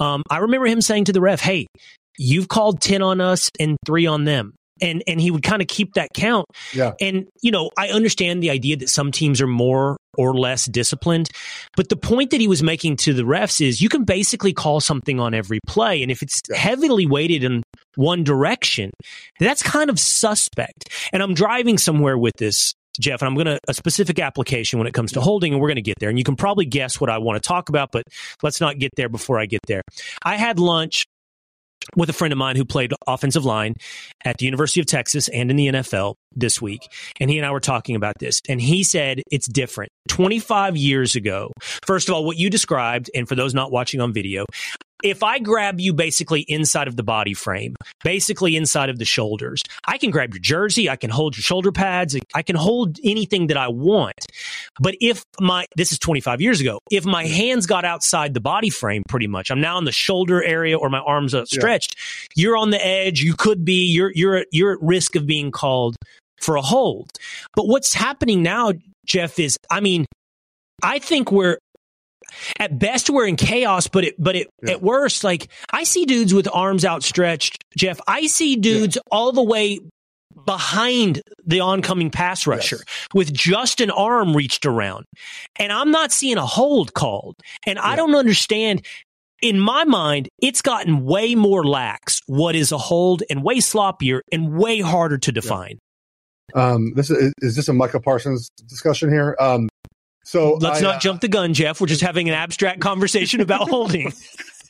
[0.00, 1.66] Um, I remember him saying to the ref, "Hey,
[2.18, 5.68] you've called ten on us and three on them." And and he would kind of
[5.68, 6.46] keep that count.
[6.74, 6.92] Yeah.
[7.00, 11.28] And you know, I understand the idea that some teams are more or less disciplined,
[11.76, 14.80] but the point that he was making to the refs is you can basically call
[14.80, 17.62] something on every play, and if it's heavily weighted in
[17.96, 18.90] one direction,
[19.40, 20.90] that's kind of suspect.
[21.12, 24.88] And I'm driving somewhere with this Geoff, and I'm going to a specific application when
[24.88, 26.08] it comes to holding, and we're going to get there.
[26.08, 28.04] And you can probably guess what I want to talk about, but
[28.42, 29.82] let's not get there before I get there.
[30.24, 31.04] I had lunch
[31.94, 33.74] with a friend of mine who played offensive line
[34.24, 36.80] at the University of Texas and in the NFL this week.
[37.20, 38.40] And he and I were talking about this.
[38.48, 39.90] And he said it's different.
[40.08, 44.12] 25 years ago, first of all, what you described, and for those not watching on
[44.12, 44.44] video,
[45.02, 49.62] if I grab you basically inside of the body frame, basically inside of the shoulders,
[49.86, 53.48] I can grab your jersey, I can hold your shoulder pads, I can hold anything
[53.48, 54.26] that I want.
[54.80, 57.34] But if my, this is 25 years ago, if my mm-hmm.
[57.34, 60.88] hands got outside the body frame pretty much, I'm now in the shoulder area or
[60.88, 61.96] my arms outstretched,
[62.36, 62.42] yeah.
[62.42, 65.96] you're on the edge, you could be, you're, you're, you're at risk of being called
[66.40, 67.10] for a hold.
[67.54, 68.72] But what's happening now,
[69.04, 70.06] Geoff, is, I mean,
[70.82, 71.58] I think we're
[72.58, 74.72] at best we're in chaos, but it, but it, yeah.
[74.72, 78.00] at worst, like I see dudes with arms outstretched, Geoff.
[78.06, 79.02] I see dudes yeah.
[79.10, 79.80] all the way
[80.44, 83.08] behind the oncoming pass rusher yes.
[83.14, 85.04] with just an arm reached around.
[85.58, 87.36] And I'm not seeing a hold called.
[87.66, 87.86] And yeah.
[87.86, 88.84] I don't understand.
[89.42, 94.20] In my mind, it's gotten way more lax what is a hold and way sloppier
[94.32, 95.78] and way harder to define.
[96.54, 99.36] Um, this is, is this a Micah Parsons discussion here?
[99.38, 99.68] Um,
[100.26, 101.80] so let's I, not uh, jump the gun, Geoff.
[101.80, 104.12] We're just having an abstract conversation about holding.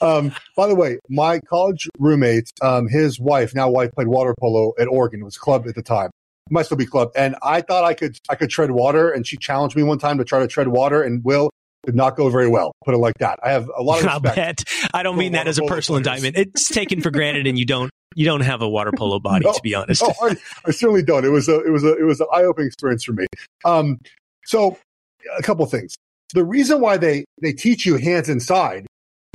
[0.02, 4.74] Um, by the way, my college roommate, um, his wife, now wife, played water polo
[4.78, 5.22] at Oregon.
[5.22, 6.10] It was club at the time.
[6.46, 7.10] It might still be club.
[7.16, 10.18] And I thought I could I could tread water, and she challenged me one time
[10.18, 11.48] to try to tread water, and Will
[11.86, 12.72] did not go very well.
[12.84, 13.38] Put it like that.
[13.42, 14.26] I have a lot of respect.
[14.26, 14.64] I bet.
[14.92, 16.22] I don't mean that as a personal players.
[16.22, 16.48] indictment.
[16.54, 19.54] It's taken for granted, and you don't you don't have a water polo body, no,
[19.54, 20.02] to be honest.
[20.02, 20.36] No, I,
[20.66, 21.24] I, certainly don't.
[21.24, 23.26] It was a it was a it was an eye opening experience for me.
[23.64, 23.98] Um,
[24.44, 24.78] so
[25.38, 25.94] a couple things.
[26.34, 28.86] The reason why they they teach you hands inside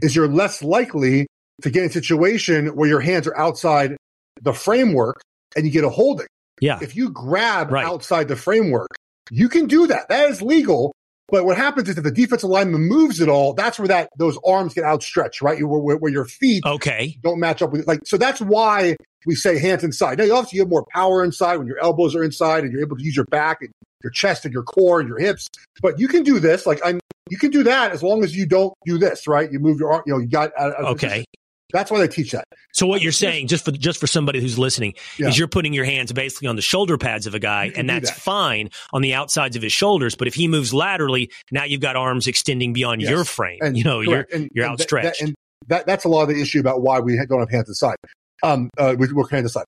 [0.01, 1.27] is you're less likely
[1.61, 3.95] to get in a situation where your hands are outside
[4.41, 5.21] the framework
[5.55, 6.27] and you get a holding.
[6.59, 6.79] Yeah.
[6.81, 7.85] If you grab right.
[7.85, 8.89] outside the framework,
[9.29, 10.09] you can do that.
[10.09, 10.93] That is legal.
[11.29, 14.37] But what happens is if the defensive lineman moves at all, that's where that those
[14.45, 15.57] arms get outstretched, right?
[15.65, 18.01] Where, where, where your feet okay don't match up with like.
[18.05, 20.17] So that's why we say hands inside.
[20.17, 22.81] Now, you obviously, you have more power inside when your elbows are inside and you're
[22.81, 23.71] able to use your back and
[24.03, 25.47] your chest and your core and your hips.
[25.81, 26.65] But you can do this.
[26.65, 26.99] Like I'm,
[27.29, 29.51] you can do that as long as you don't do this, right?
[29.51, 30.03] You move your arm.
[30.05, 31.25] You know, you got uh, okay.
[31.73, 32.43] That's why they teach that.
[32.73, 35.29] So what you're saying, just for just for somebody who's listening, yeah.
[35.29, 38.09] is you're putting your hands basically on the shoulder pads of a guy, and that's
[38.09, 38.19] that.
[38.19, 40.15] fine on the outsides of his shoulders.
[40.15, 43.09] But if he moves laterally, now you've got arms extending beyond yes.
[43.09, 43.59] your frame.
[43.61, 44.31] And, you know, correct.
[44.31, 45.19] you're and, you're and outstretched.
[45.19, 45.35] That, and
[45.67, 47.95] that, that's a lot of the issue about why we don't have hands inside.
[48.43, 49.65] Um, uh, we work hands inside.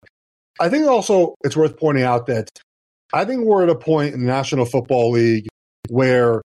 [0.60, 2.50] I think also it's worth pointing out that
[3.14, 5.48] I think we're at a point in the National Football League
[5.90, 6.42] where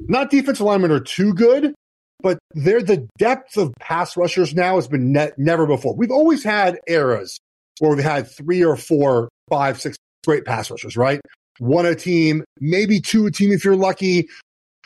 [0.00, 1.74] not defensive linemen are too good,
[2.20, 5.94] but they're the depth of pass rushers now has been ne- never before.
[5.94, 7.38] We've always had eras
[7.78, 9.96] where we've had three or four, five, six
[10.26, 11.20] great pass rushers, right?
[11.58, 14.28] One a team, maybe two a team if you're lucky.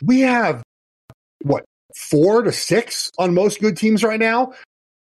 [0.02, 0.62] We have
[1.42, 1.64] what
[1.96, 4.52] four to six on most good teams right now.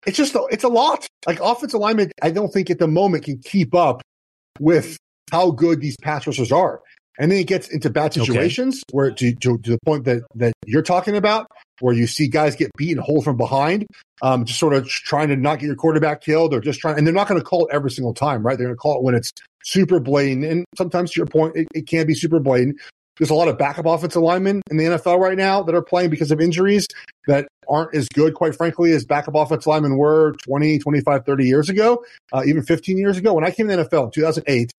[0.05, 1.07] It's just it's a lot.
[1.25, 4.01] Like offensive alignment, I don't think at the moment can keep up
[4.59, 4.97] with
[5.31, 6.81] how good these pass rushers are.
[7.19, 8.95] And then it gets into bad situations okay.
[8.95, 11.47] where to, to, to, the point that, that you're talking about,
[11.79, 13.85] where you see guys get beaten whole from behind,
[14.21, 17.05] um, just sort of trying to not get your quarterback killed or just trying, and
[17.05, 18.57] they're not going to call it every single time, right?
[18.57, 19.31] They're going to call it when it's
[19.63, 20.45] super blatant.
[20.45, 22.77] And sometimes to your point, it, it can be super blatant.
[23.17, 26.09] There's a lot of backup offensive linemen in the NFL right now that are playing
[26.09, 26.87] because of injuries
[27.27, 31.69] that aren't as good, quite frankly, as backup offensive linemen were 20, 25, 30 years
[31.69, 32.03] ago,
[32.33, 33.33] uh, even 15 years ago.
[33.33, 34.71] When I came to the NFL in 2008,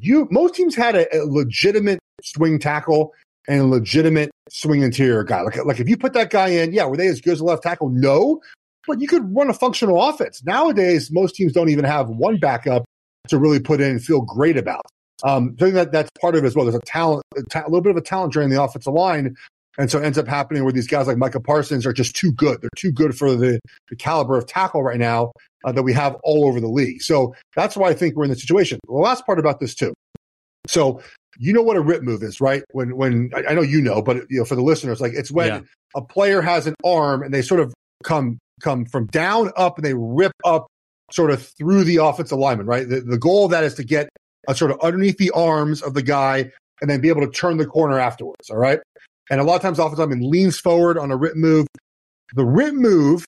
[0.00, 3.12] you most teams had a, a legitimate swing tackle
[3.48, 5.42] and a legitimate swing interior guy.
[5.42, 7.44] Like, like if you put that guy in, yeah, were they as good as a
[7.44, 7.88] left tackle?
[7.88, 8.40] No,
[8.86, 10.42] but you could run a functional offense.
[10.44, 12.84] Nowadays, most teams don't even have one backup
[13.28, 14.82] to really put in and feel great about.
[15.24, 16.64] Um, I think that that's part of it as well.
[16.64, 19.36] There's a talent, a, ta- little bit of a talent drain in the offensive line.
[19.78, 22.32] And so it ends up happening where these guys like Micah Parsons are just too
[22.32, 22.60] good.
[22.60, 23.58] They're too good for the,
[23.88, 25.32] the caliber of tackle right now
[25.64, 27.02] uh, that we have all over the league.
[27.02, 28.78] So that's why I think we're in the situation.
[28.86, 29.94] The last part about this too.
[30.66, 31.00] So
[31.38, 32.62] you know what a rip move is, right?
[32.72, 35.48] When when I know you know, but you know for the listeners, like it's when
[35.48, 35.60] yeah.
[35.96, 37.72] a player has an arm and they sort of
[38.04, 40.66] come come from down up and they rip up
[41.10, 42.88] sort of through the offensive lineman, right?
[42.88, 44.08] The, the goal of that is to get
[44.48, 46.50] a sort of underneath the arms of the guy
[46.80, 48.50] and then be able to turn the corner afterwards.
[48.50, 48.80] All right.
[49.30, 51.66] And a lot of times, offensive lineman leans forward on a rip move.
[52.34, 53.24] The rip move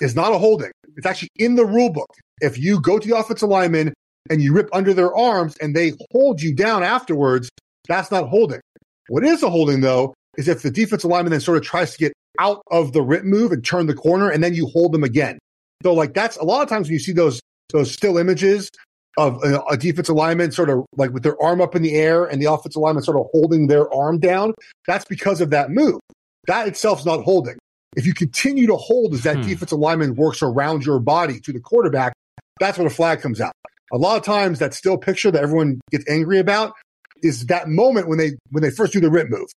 [0.00, 0.70] is not a holding.
[0.96, 2.10] It's actually in the rule book.
[2.40, 3.94] If you go to the offensive lineman
[4.30, 7.48] and you rip under their arms and they hold you down afterwards,
[7.88, 8.60] that's not holding.
[9.08, 11.98] What is a holding though is if the defensive lineman then sort of tries to
[11.98, 15.04] get out of the rip move and turn the corner and then you hold them
[15.04, 15.38] again.
[15.82, 17.40] So like that's a lot of times when you see those
[17.72, 18.70] those still images
[19.16, 22.24] of a, a defensive lineman sort of like with their arm up in the air
[22.24, 24.54] and the offensive lineman sort of holding their arm down,
[24.86, 26.00] that's because of that move.
[26.46, 27.56] That itself is not holding.
[27.96, 29.42] If you continue to hold as that hmm.
[29.42, 32.12] defensive lineman works around your body to the quarterback,
[32.60, 33.52] that's when a flag comes out.
[33.92, 36.74] A lot of times that still picture that everyone gets angry about
[37.22, 39.48] is that moment when they when they first do the rip move.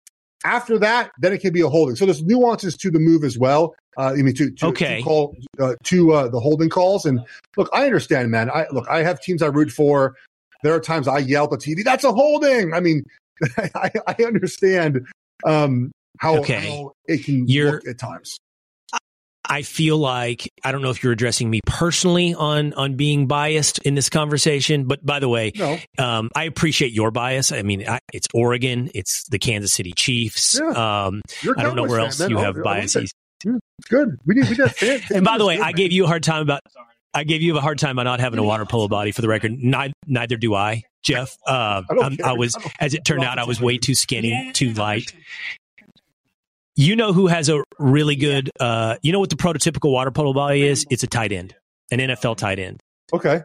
[0.45, 1.97] After that, then it can be a holding.
[1.97, 3.75] So there's nuances to the move as well.
[3.97, 4.99] Uh, I mean, to, to, okay.
[4.99, 7.05] to call uh, to uh, the holding calls.
[7.05, 7.21] And
[7.57, 8.49] look, I understand, man.
[8.51, 10.15] I look, I have teams I root for.
[10.63, 13.03] There are times I yell at the TV, "That's a holding." I mean,
[13.75, 15.07] I, I understand
[15.45, 16.69] um, how, okay.
[16.69, 18.39] how it can You're, look at times.
[19.49, 23.79] I feel like I don't know if you're addressing me personally on on being biased
[23.81, 25.79] in this conversation, but by the way, no.
[25.99, 27.51] um, I appreciate your bias.
[27.51, 30.59] I mean, I, it's Oregon, it's the Kansas City Chiefs.
[30.61, 31.07] Yeah.
[31.07, 31.23] Um,
[31.57, 33.13] I don't know where else you have biases.
[33.89, 34.19] good.
[34.27, 34.81] We need we got
[35.11, 36.61] and by the way, I gave you a hard time about.
[37.15, 39.13] I gave you a hard time about not having a water polo body.
[39.13, 41.37] For the record, neither, neither do I, Geoff.
[41.47, 45.15] Uh, I, I, was, as it turned out, I was way too skinny, too light,
[46.79, 50.33] you know who has a really good, uh, you know what the prototypical water polo
[50.33, 50.87] body is?
[50.91, 51.57] It's a tight end,
[51.91, 52.79] an NFL tight end.
[53.13, 53.43] Okay.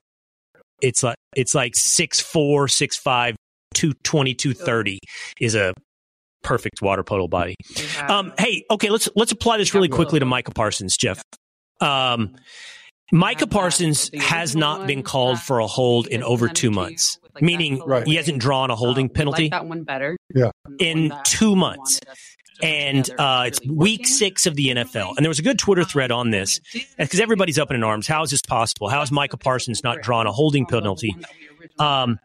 [0.82, 3.34] It's like, it's like 6'4, 6'5,
[3.74, 5.00] 220, 230
[5.42, 5.74] is a
[6.44, 7.56] perfect water polo body.
[8.08, 11.24] Um, hey, okay, let's, let's apply this really quickly to Micah Parsons, Geoff.
[11.82, 12.36] Um,
[13.12, 18.14] Micah Parsons has not been called for a hold in over two months, meaning he
[18.16, 20.18] hasn't drawn a holding penalty that one better.
[20.36, 20.52] Yeah.
[20.80, 22.00] in two months.
[22.64, 25.16] And uh, it's week six of the NFL.
[25.18, 26.60] And there was a good Twitter thread on this
[26.98, 28.08] because everybody's up in arms.
[28.08, 28.88] How is this possible?
[28.90, 31.16] How is Micah Parsons not drawn a holding penalty?
[31.78, 32.20] Um,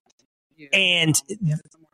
[0.73, 1.21] and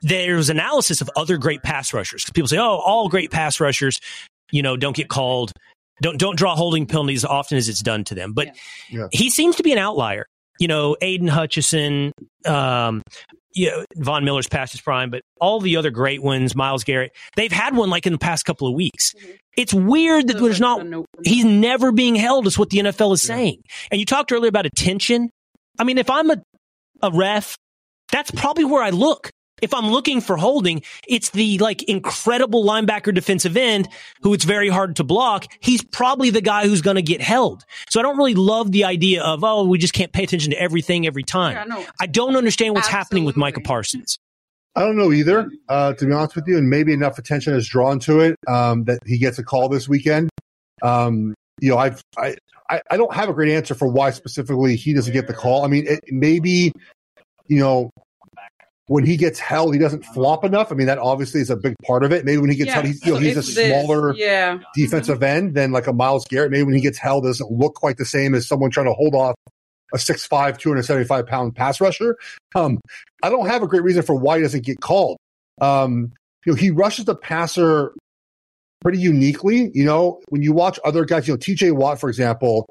[0.03, 2.25] there's analysis of other great pass rushers.
[2.25, 4.01] 'Cause People say, oh, all great pass rushers,
[4.53, 5.53] you know, don't get called,
[6.03, 8.33] don't don't draw holding penalties as often as it's done to them.
[8.35, 8.55] But
[8.91, 9.07] Yeah.
[9.13, 10.27] he seems to be an outlier.
[10.59, 12.13] You know, Aidan Hutchinson,
[12.47, 13.03] um,
[13.55, 17.13] you know, Von Miller's past his prime, but all the other great ones, Myles Garrett,
[17.37, 19.15] they've had one like in the past couple of weeks.
[19.57, 20.85] It's weird that there's not,
[21.25, 23.63] he's never being held, is what the NFL is saying.
[23.91, 25.31] And you talked earlier about attention.
[25.79, 26.43] I mean, if I'm a,
[27.03, 27.57] a ref,
[28.11, 29.31] that's probably where I look.
[29.63, 33.89] If I'm looking for holding, it's the like incredible linebacker defensive end
[34.23, 35.47] who it's very hard to block.
[35.61, 37.65] He's probably the guy who's going to get held.
[37.89, 40.61] So I don't really love the idea of, oh, we just can't pay attention to
[40.61, 41.55] everything every time.
[41.57, 41.85] Yeah, no.
[42.01, 44.19] I don't understand what's happening with Micah Parsons.
[44.77, 47.69] I don't know either, uh, to be honest with you, and maybe enough attention is
[47.69, 50.31] drawn to it um, that he gets a call this weekend.
[50.83, 52.37] Um, you know, I've I,
[52.69, 55.65] I I don't have a great answer for why specifically he doesn't get the call.
[55.65, 56.73] I mean, it, maybe
[57.47, 57.91] you know
[58.87, 60.71] when he gets held, he doesn't flop enough.
[60.71, 62.25] I mean, that obviously is a big part of it.
[62.25, 64.59] Maybe when he gets Yeah, held, he's, you know, he's a it's this- smaller yeah.
[64.75, 66.51] defensive end than like a Myles Garrett.
[66.51, 68.93] Maybe when he gets held, it doesn't look quite the same as someone trying to
[68.93, 69.35] hold off
[69.95, 72.17] a 6'5", 275 pound pass rusher.
[72.55, 72.79] Um,
[73.23, 75.17] I don't have a great reason for why he doesn't get called.
[75.61, 76.13] Um,
[76.45, 77.95] you know, he rushes the passer
[78.83, 79.71] pretty uniquely.
[79.73, 82.69] You know, when you watch other guys, you know, TJ Watt, for example,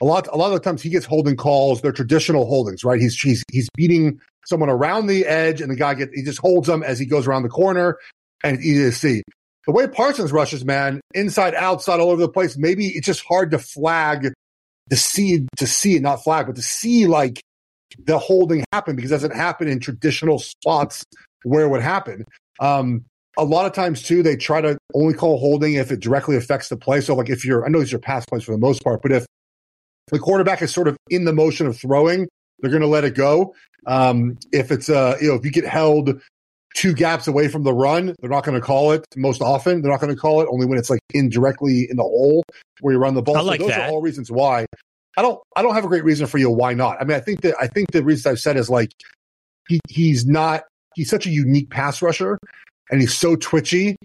[0.00, 1.80] a lot, a lot of the times he gets holding calls.
[1.80, 3.00] They're traditional holdings, right?
[3.00, 6.66] He's, he's, he's beating someone around the edge and the guy get, he just holds
[6.66, 7.98] them as he goes around the corner
[8.44, 9.22] and it's easy to see.
[9.66, 13.50] The way Parsons rushes, man, inside, outside, all over the place, maybe it's just hard
[13.50, 14.32] to flag
[14.90, 17.40] to see, to see not flag, but to see like
[18.04, 21.04] the holding happen because it doesn't happen in traditional spots
[21.42, 22.24] where it would happen.
[22.60, 23.04] Um,
[23.36, 26.68] a lot of times too, they try to only call holding if it directly affects
[26.68, 27.00] the play.
[27.00, 29.12] So like if you're, I know these are pass plays for the most part, but
[29.12, 29.26] if
[30.10, 32.28] the quarterback is sort of in the motion of throwing,
[32.60, 33.54] they're going to let it go.
[33.86, 36.20] Um, if it's, uh, you know, if you get held
[36.74, 39.82] two gaps away from the run, they're not going to call it most often.
[39.82, 42.44] They're not going to call it only when it's like indirectly in the hole
[42.80, 43.36] where you run the ball.
[43.36, 43.88] I like so those that.
[43.88, 44.66] are all reasons why.
[45.16, 47.00] I don't, I don't have a great reason for you why not.
[47.00, 48.90] I mean, I think that, I think the reasons I've said is like,
[49.68, 52.38] he, he's not, he's such a unique pass rusher
[52.90, 53.96] and he's so twitchy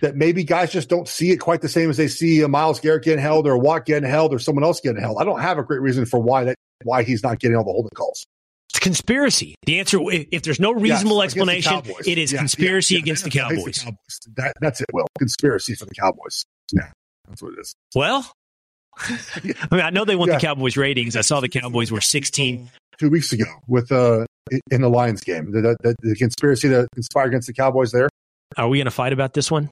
[0.00, 2.80] that maybe guys just don't see it quite the same as they see a Myles
[2.80, 5.18] Garrett getting held or a Watt getting held or someone else getting held.
[5.20, 7.70] I don't have a great reason for why that why he's not getting all the
[7.72, 8.26] holding calls.
[8.70, 9.54] It's conspiracy.
[9.66, 13.02] The answer, if, if there's no reasonable Yes, explanation, it is Yeah, conspiracy yeah, yeah,
[13.02, 13.78] against the Cowboys.
[13.78, 14.20] Cowboys.
[14.36, 15.06] That, that's it, Will.
[15.18, 16.44] Conspiracy for the Cowboys.
[16.72, 16.90] Yeah,
[17.28, 17.74] that's what it is.
[17.94, 18.30] Well,
[18.98, 19.40] I
[19.70, 21.16] mean, I know they want the Cowboys ratings.
[21.16, 22.68] I saw the Cowboys were 16.
[22.98, 24.24] Two weeks ago with uh
[24.70, 28.08] in the Lions game, the, the, the conspiracy to conspire against the Cowboys there.
[28.56, 29.70] Are we going to fight about this one?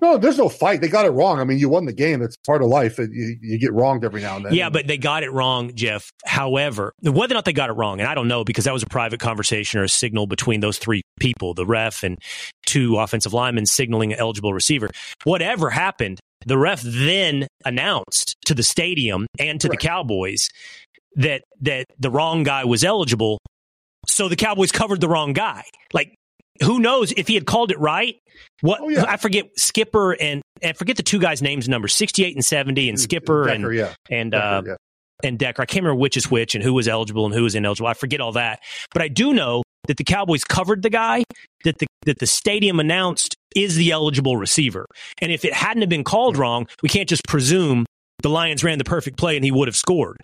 [0.00, 0.80] No, there's no fight.
[0.80, 1.40] They got it wrong.
[1.40, 2.22] I mean, you won the game.
[2.22, 2.98] It's part of life.
[2.98, 4.54] You, you get wronged every now and then.
[4.54, 6.10] Yeah, but they got it wrong, Geoff.
[6.24, 8.82] However, whether or not they got it wrong, and I don't know because that was
[8.82, 12.18] a private conversation or a signal between those three people, the ref and
[12.66, 14.90] two offensive linemen signaling an eligible receiver.
[15.24, 19.82] Whatever happened, the ref then announced to the stadium and to Correct.
[19.82, 20.48] the Cowboys
[21.16, 23.38] that that the wrong guy was eligible.
[24.06, 25.64] So the Cowboys covered the wrong guy.
[25.92, 26.14] Like
[26.62, 28.16] who knows if he had called it right?
[28.60, 29.04] What Oh, yeah.
[29.08, 32.88] I forget Skipper and and I forget the two guys' names numbers, 68 and 70
[32.88, 33.94] and Skipper Mm, Decker, and yeah.
[34.10, 35.28] and Decker, uh, yeah.
[35.28, 35.62] and Decker.
[35.62, 37.86] I can't remember which is which and who was eligible and who was ineligible.
[37.88, 38.60] I forget all that.
[38.92, 41.24] But I do know that the Cowboys covered the guy
[41.64, 44.86] that the that the stadium announced is the eligible receiver.
[45.20, 47.86] And if it hadn't have been called wrong, we can't just presume
[48.22, 50.16] the Lions ran the perfect play and he would have scored.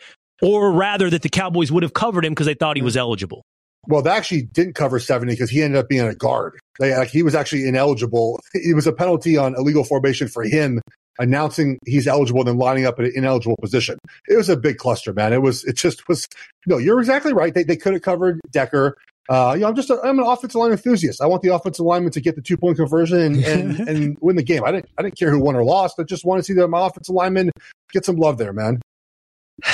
[0.43, 3.43] Or rather that the Cowboys would have covered him because they thought he was eligible.
[3.87, 6.59] Well, they actually didn't cover 70 because he ended up being a guard.
[6.79, 8.41] They, like, he was actually ineligible.
[8.53, 10.81] It was a penalty on illegal formation for him
[11.19, 13.99] announcing he's eligible and then lining up at an ineligible position.
[14.29, 15.33] It was a big cluster, man.
[15.33, 16.29] It was, it just was,
[16.67, 17.55] no, you're exactly right.
[17.55, 18.97] They, they could have covered Decker.
[19.29, 21.23] Uh, you know, I'm just, a, I'm an offensive line enthusiast.
[21.23, 24.37] I want the offensive lineman to get the two point conversion and, and, and win
[24.37, 24.65] the game.
[24.65, 25.99] I didn't, I didn't care who won or lost.
[25.99, 27.51] I just want to see that my offensive lineman
[27.93, 28.81] get some love there, man.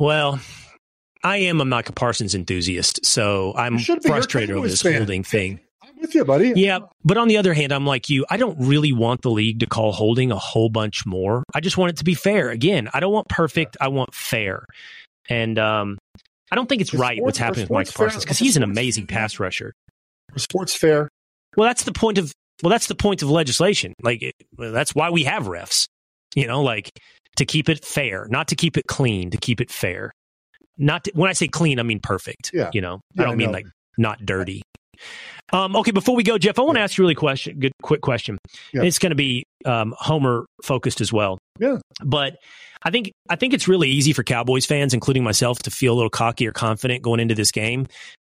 [0.00, 0.40] Well,
[1.24, 4.08] I am a Micah Parsons enthusiast, so I'm You should be.
[4.08, 4.94] You're a frustrated over this fan.
[4.94, 5.60] holding thing.
[5.82, 6.52] I'm with you, buddy.
[6.54, 8.24] Yeah, but on the other hand, I'm like you.
[8.30, 11.42] I don't really want the league to call holding a whole bunch more.
[11.54, 12.50] I just want it to be fair.
[12.50, 13.76] Again, I don't want perfect.
[13.80, 14.64] I want fair.
[15.28, 15.98] And um,
[16.50, 19.06] I don't think it's right sports- what's happening with Micah Parsons because he's an amazing
[19.06, 19.72] pass rusher.
[20.36, 21.08] Sports fair.
[21.56, 23.94] Well, that's the point of well, that's the point of legislation.
[24.02, 25.86] Like it, well, that's why we have refs.
[26.34, 26.90] You know, like
[27.36, 30.12] to keep it fair, not to keep it clean, to keep it fair.
[30.78, 32.50] Not to, when I say clean, I mean perfect.
[32.54, 32.70] Yeah.
[32.72, 33.52] You know, Yeah, I don't mean no.
[33.54, 33.66] like
[33.96, 34.62] not dirty.
[35.52, 37.72] Um, okay, before we go, Geoff, I want to ask you a really question, good,
[37.82, 38.36] quick question.
[38.72, 38.82] Yeah.
[38.82, 41.38] It's going to be um, Homer focused as well.
[41.58, 41.78] Yeah.
[42.04, 42.36] But
[42.82, 45.96] I think I think it's really easy for Cowboys fans, including myself, to feel a
[45.96, 47.86] little cocky or confident going into this game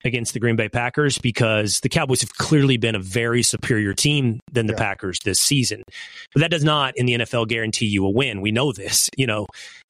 [0.03, 4.39] against the Green Bay Packers because the Cowboys have clearly been a very superior team
[4.51, 4.79] than the Yeah.
[4.79, 5.83] Packers this season.
[6.33, 8.41] But that does not in the NFL guarantee you a win.
[8.41, 9.45] We know this, you know.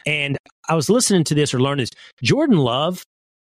[0.06, 0.38] And
[0.70, 1.92] I was listening to this or learning this.
[2.24, 3.04] Jordan Love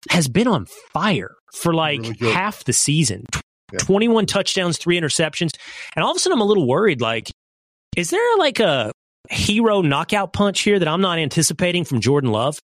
[0.10, 3.26] has been on fire for like Really half the season.
[3.72, 3.80] Yeah.
[3.80, 5.52] 21 touchdowns, three interceptions.
[5.96, 7.32] And all of a sudden I'm a little worried like
[7.96, 8.92] is there like a
[9.30, 12.60] hero knockout punch here that I'm not anticipating from Jordan Love?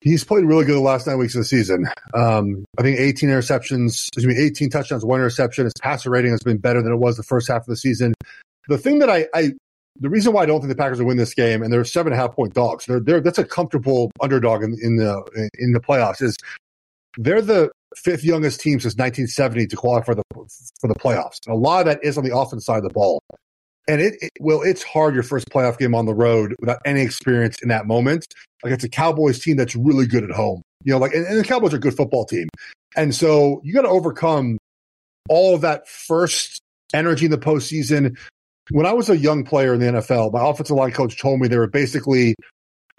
[0.00, 1.86] He's played really good the last nine weeks of the season.
[2.12, 5.64] Um, I think 18 interceptions, excuse me, 18 touchdowns, one interception.
[5.64, 8.12] His passer rating has been better than it was the first half of the season.
[8.68, 9.52] The thing that I, I
[10.00, 12.12] the reason why I don't think the Packers will win this game, and they're seven
[12.12, 15.72] and a half point dogs, they're, they're that's a comfortable underdog in, in the in
[15.72, 16.20] the playoffs.
[16.20, 16.36] Is
[17.16, 20.22] they're the fifth youngest team since 1970 to qualify for the
[20.80, 21.38] for the playoffs.
[21.46, 23.20] And a lot of that is on the offense side of the ball.
[23.86, 27.02] And it, it well, it's hard your first playoff game on the road without any
[27.02, 28.26] experience in that moment.
[28.62, 30.62] Like it's a Cowboys team that's really good at home.
[30.84, 32.48] You know, like and, and the Cowboys are a good football team.
[32.96, 34.58] And so you got to overcome
[35.28, 36.60] all of that first
[36.92, 38.16] energy in the postseason.
[38.70, 41.48] When I was a young player in the NFL, my offensive line coach told me
[41.48, 42.34] there were basically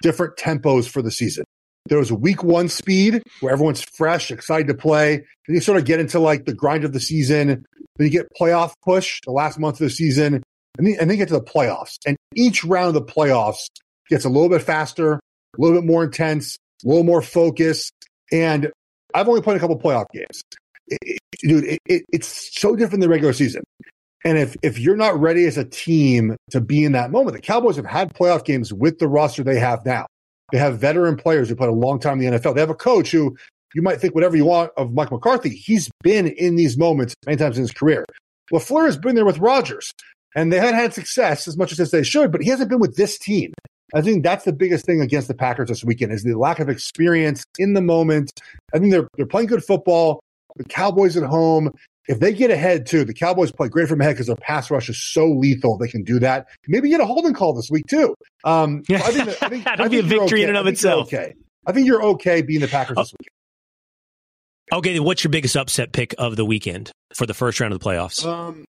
[0.01, 1.43] different tempos for the season.
[1.87, 5.17] There was a week one speed where everyone's fresh, excited to play.
[5.47, 7.47] Then you sort of get into like the grind of the season.
[7.47, 7.65] Then
[8.05, 10.43] you get playoff push the last month of the season,
[10.77, 11.97] and then, then get to the playoffs.
[12.05, 13.67] And each round of the playoffs
[14.09, 15.19] gets a little bit faster, a
[15.57, 17.89] little bit more intense, a little more focus.
[18.31, 18.71] And
[19.13, 20.41] I've only played a couple playoff games.
[20.87, 23.63] It- it- dude, it, it's so different than the regular season.
[24.25, 27.41] And if if you're not ready as a team to be in that moment, the
[27.41, 30.07] Cowboys have had playoff games with the roster they have now.
[30.51, 32.55] They have veteran players who played a long time in the NFL.
[32.55, 33.37] They have a coach who
[33.75, 35.49] you might think whatever you want of Mike McCarthy.
[35.49, 38.03] He's been in these moments many times in his career.
[38.51, 39.91] LaFleur has been there with Rodgers,
[40.35, 42.95] and they haven't had success as much as they should, but he hasn't been with
[42.95, 43.53] this team.
[43.93, 46.69] I think that's the biggest thing against the Packers this weekend is the lack of
[46.69, 48.31] experience in the moment.
[48.73, 50.19] I think they're they're playing good football.
[50.55, 51.71] The Cowboys at home.
[52.07, 54.89] If they get ahead too, the Cowboys play great from ahead because their pass rush
[54.89, 55.77] is so lethal.
[55.77, 56.47] They can do that.
[56.67, 58.15] Maybe get a holding call this week too.
[58.43, 60.49] Um, so I think that, I think, That'll I be a think you're victory in
[60.49, 60.49] okay.
[60.49, 61.07] and of think itself.
[61.07, 61.33] Okay,
[61.65, 63.29] I think you're okay being the Packers this week.
[64.73, 67.79] Okay, then what's your biggest upset pick of the weekend for the first round of
[67.79, 68.25] the playoffs?
[68.25, 68.65] Um,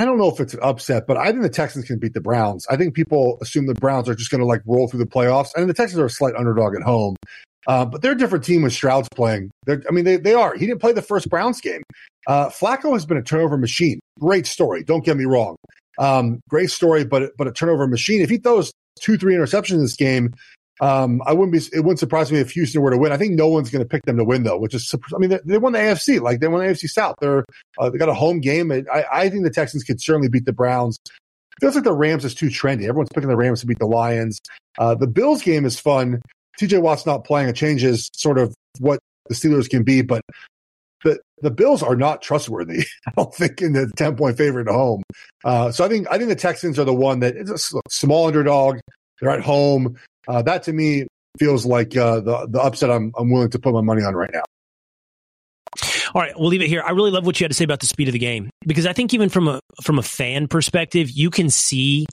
[0.00, 2.20] I don't know if it's an upset, but I think the Texans can beat the
[2.20, 2.66] Browns.
[2.70, 5.48] I think people assume the Browns are just going to like roll through the playoffs,
[5.56, 7.16] and the Texans are a slight underdog at home.
[7.66, 9.50] Uh, but they're a different team with Stroud's playing.
[9.66, 10.54] They're, I mean, they, they are.
[10.54, 11.82] He didn't play the first Browns game.
[12.26, 14.00] Uh, Flacco has been a turnover machine.
[14.20, 14.84] Great story.
[14.84, 15.56] Don't get me wrong.
[15.98, 18.20] Um, great story, but but a turnover machine.
[18.20, 20.32] If he throws two, three interceptions in this game,
[20.80, 21.76] um, I wouldn't be.
[21.76, 23.12] It wouldn't surprise me if Houston were to win.
[23.12, 24.94] I think no one's going to pick them to win though, which is.
[25.14, 26.20] I mean, they, they won the AFC.
[26.20, 27.16] Like they won the AFC South.
[27.20, 27.44] They're
[27.78, 28.70] uh, they got a home game.
[28.70, 30.98] I, I think the Texans could certainly beat the Browns.
[31.60, 32.84] Feels like the Rams is too trendy.
[32.84, 34.40] Everyone's picking the Rams to beat the Lions.
[34.78, 36.22] Uh, the Bills game is fun.
[36.58, 37.48] TJ Watt's not playing.
[37.48, 40.22] It changes sort of what the Steelers can be, but
[41.04, 42.84] the the Bills are not trustworthy.
[43.06, 45.02] I don't think in the ten point favorite at home.
[45.44, 48.26] Uh, so I think I think the Texans are the one that is a small
[48.26, 48.80] underdog.
[49.20, 49.96] They're at home.
[50.26, 51.06] Uh, that to me
[51.38, 54.30] feels like uh, the the upset I'm I'm willing to put my money on right
[54.32, 54.42] now.
[56.14, 56.82] All right, we'll leave it here.
[56.84, 58.86] I really love what you had to say about the speed of the game because
[58.86, 62.06] I think even from a from a fan perspective, you can see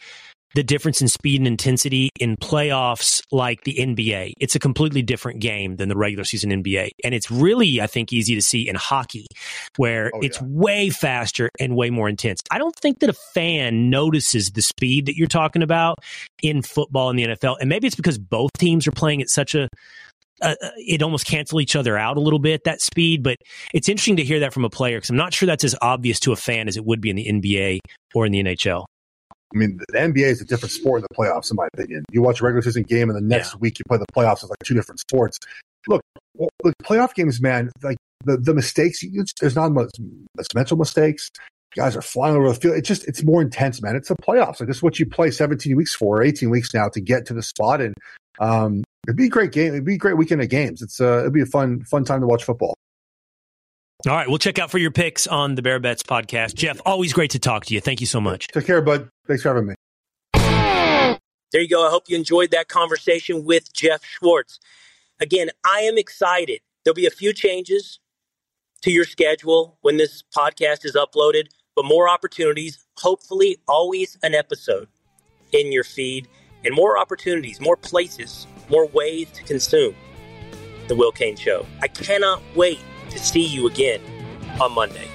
[0.55, 4.31] the difference in speed and intensity in playoffs like the NBA.
[4.39, 6.91] It's a completely different game than the regular season NBA.
[7.03, 9.27] And it's really, I think, easy to see in hockey
[9.75, 10.47] where Oh, it's yeah.
[10.47, 12.41] way faster and way more intense.
[12.51, 15.97] I don't think that a fan notices the speed that you're talking about
[16.41, 17.57] in football in the NFL.
[17.59, 19.67] And maybe it's because both teams are playing at such a
[20.41, 23.37] uh, it almost cancel each other out a little bit that speed but
[23.73, 26.19] it's interesting to hear that from a player because i'm not sure that's as obvious
[26.19, 27.79] to a fan as it would be in the nba
[28.13, 28.83] or in the nhl
[29.53, 32.03] I mean, the NBA is a different sport in the playoffs, in my opinion.
[32.11, 33.59] You watch a regular season game, and the next Yeah.
[33.59, 34.41] week you play the playoffs.
[34.43, 35.39] It's like two different sports.
[35.87, 36.01] Look,
[36.63, 37.71] look, playoff games, man.
[37.83, 39.91] Like the the mistakes, you, there's not much
[40.53, 41.29] mental mistakes.
[41.75, 42.75] Guys are flying over the field.
[42.77, 43.95] It's just it's more intense, man.
[43.95, 44.59] It's the playoffs.
[44.59, 47.25] Like this is what you play 17 weeks for, or 18 weeks now to get
[47.27, 47.81] to the spot.
[47.81, 47.93] And
[48.39, 49.73] um, it'd be a great game.
[49.73, 50.81] It'd be a great weekend of games.
[50.81, 52.75] It's uh, it'd be a fun fun time to watch football.
[54.07, 57.11] All right we'll check out for your picks on the bear bets podcast geoff always
[57.11, 59.09] great to talk to you thank you so much Take care, bud.
[59.27, 59.75] Thanks for having me.
[61.51, 61.87] There you go.
[61.87, 64.59] I hope you enjoyed that conversation with Geoff Schwartz.
[65.21, 66.59] Again, I am excited.
[66.83, 67.99] There'll be a few changes
[68.81, 74.89] to your schedule when this podcast is uploaded, but more opportunities, hopefully, always an episode
[75.53, 76.27] in your feed,
[76.65, 79.95] and more opportunities, more places, more ways to consume.
[80.87, 81.65] The Will Cain Show.
[81.81, 82.79] I cannot wait
[83.15, 83.99] to see you again
[84.61, 85.07] on Monday.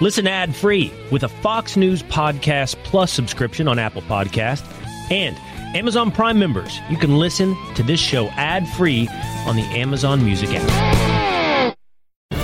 [0.00, 4.64] Listen ad free with a Fox News Podcast Plus subscription on Apple Podcast
[5.10, 5.36] and
[5.76, 6.78] Amazon Prime members.
[6.88, 9.08] You can listen to this show ad free
[9.46, 11.74] on the Amazon Music app.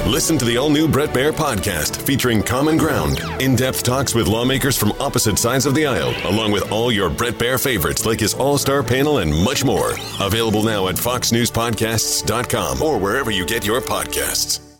[0.06, 4.28] Listen to the all new Bret Baier podcast featuring Common Ground, in depth talks with
[4.28, 8.20] lawmakers from opposite sides of the aisle, along with all your Bret Baier favorites like
[8.20, 9.92] his all star panel and much more.
[10.20, 14.73] Available now at foxnewspodcasts.com or wherever you get your podcasts.